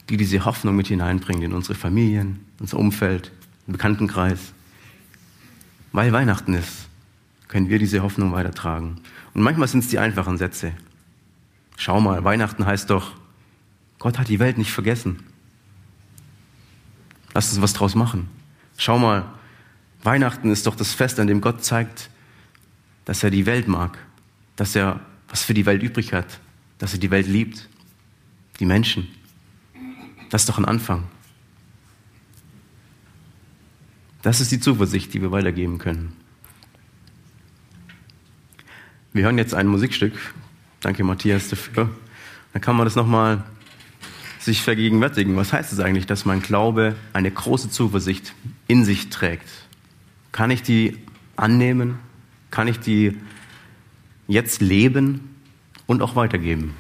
die 0.10 0.18
diese 0.18 0.46
Hoffnung 0.46 0.76
mit 0.76 0.88
hineinbringt 0.88 1.44
in 1.44 1.54
unsere 1.54 1.76
Familien, 1.76 2.46
unser 2.60 2.78
Umfeld, 2.78 3.32
den 3.68 3.74
Bekanntenkreis? 3.74 4.54
Weil 5.92 6.12
Weihnachten 6.12 6.54
ist, 6.54 6.88
können 7.48 7.70
wir 7.70 7.80
diese 7.80 8.04
Hoffnung 8.04 8.34
weitertragen. 8.34 9.00
Und 9.34 9.42
manchmal 9.42 9.68
sind 9.68 9.80
es 9.80 9.90
die 9.90 10.00
einfachen 10.00 10.38
Sätze. 10.38 10.74
Schau 11.78 12.02
mal, 12.02 12.24
Weihnachten 12.24 12.66
heißt 12.66 12.90
doch, 12.90 13.14
Gott 14.00 14.20
hat 14.20 14.28
die 14.28 14.40
Welt 14.40 14.58
nicht 14.58 14.72
vergessen. 14.72 15.24
Lass 17.34 17.52
uns 17.52 17.62
was 17.62 17.74
draus 17.74 17.96
machen. 17.96 18.30
Schau 18.78 19.00
mal, 19.00 19.26
Weihnachten 20.06 20.52
ist 20.52 20.68
doch 20.68 20.76
das 20.76 20.94
Fest, 20.94 21.20
an 21.20 21.28
dem 21.28 21.42
Gott 21.42 21.64
zeigt, 21.64 22.10
dass 23.06 23.24
er 23.24 23.32
die 23.32 23.46
Welt 23.46 23.68
mag, 23.68 23.98
dass 24.56 24.76
er 24.76 25.00
was 25.28 25.44
für 25.44 25.54
die 25.54 25.66
Welt 25.66 25.82
übrig 25.82 26.14
hat, 26.14 26.40
dass 26.78 26.94
er 26.94 27.00
die 27.00 27.12
Welt 27.12 27.28
liebt, 27.28 27.68
die 28.60 28.66
Menschen. 28.66 29.08
Das 30.30 30.44
ist 30.44 30.50
doch 30.50 30.58
ein 30.58 30.66
Anfang. 30.66 31.04
Das 34.22 34.42
ist 34.42 34.52
die 34.52 34.60
Zuversicht, 34.60 35.14
die 35.14 35.22
wir 35.22 35.32
weitergeben 35.32 35.78
können. 35.78 36.14
Wir 39.14 39.24
hören 39.24 39.38
jetzt 39.38 39.54
ein 39.54 39.68
Musikstück. 39.68 40.14
Danke, 40.82 41.04
Matthias, 41.04 41.50
dafür. 41.50 41.90
Dann 42.54 42.62
kann 42.62 42.76
man 42.76 42.86
das 42.86 42.96
nochmal 42.96 43.44
sich 44.40 44.62
vergegenwärtigen. 44.62 45.36
Was 45.36 45.54
heißt 45.54 45.74
es 45.74 45.80
eigentlich, 45.80 46.06
dass 46.06 46.26
mein 46.26 46.42
Glaube 46.42 46.96
eine 47.14 47.32
große 47.32 47.70
Zuversicht 47.70 48.34
in 48.68 48.84
sich 48.84 49.10
trägt? 49.10 49.65
Kann 50.36 50.52
ich 50.52 50.64
die 50.64 50.98
annehmen? 51.38 51.98
Kann 52.52 52.68
ich 52.68 52.82
die 52.82 53.18
jetzt 54.28 54.60
leben 54.60 55.34
und 55.88 56.02
auch 56.02 56.18
weitergeben? 56.18 56.74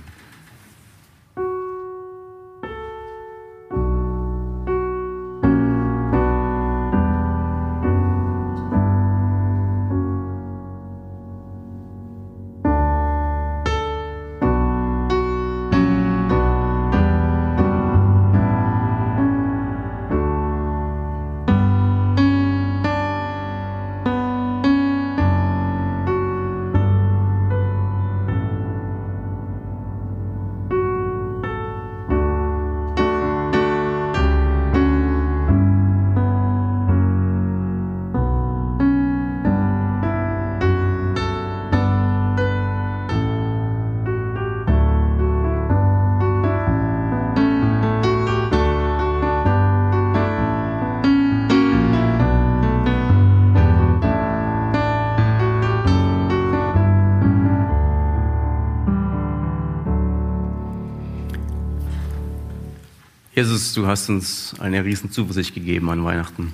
Jesus, 63.35 63.73
du 63.73 63.85
hast 63.85 64.07
uns 64.07 64.55
eine 64.61 64.85
riesen 64.85 65.11
Zuversicht 65.11 65.53
gegeben 65.53 65.89
an 65.89 66.05
Weihnachten. 66.05 66.53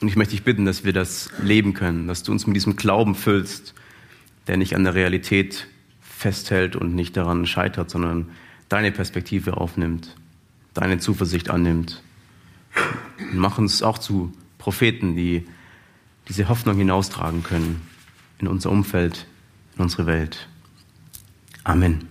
Und 0.00 0.06
ich 0.06 0.14
möchte 0.14 0.30
dich 0.30 0.44
bitten, 0.44 0.64
dass 0.64 0.84
wir 0.84 0.92
das 0.92 1.28
leben 1.42 1.74
können, 1.74 2.06
dass 2.06 2.22
du 2.22 2.30
uns 2.30 2.46
mit 2.46 2.54
diesem 2.54 2.76
Glauben 2.76 3.16
füllst, 3.16 3.74
der 4.46 4.56
nicht 4.56 4.76
an 4.76 4.84
der 4.84 4.94
Realität 4.94 5.66
festhält 6.00 6.76
und 6.76 6.94
nicht 6.94 7.16
daran 7.16 7.46
scheitert, 7.46 7.90
sondern 7.90 8.30
deine 8.68 8.92
Perspektive 8.92 9.56
aufnimmt, 9.56 10.14
deine 10.72 10.98
Zuversicht 10.98 11.50
annimmt. 11.50 12.00
Und 13.18 13.38
mach 13.38 13.58
uns 13.58 13.82
auch 13.82 13.98
zu 13.98 14.32
Propheten, 14.56 15.16
die 15.16 15.48
diese 16.28 16.48
Hoffnung 16.48 16.76
hinaustragen 16.76 17.42
können 17.42 17.82
in 18.38 18.46
unser 18.46 18.70
Umfeld, 18.70 19.26
in 19.74 19.82
unsere 19.82 20.06
Welt. 20.06 20.46
Amen. 21.64 22.09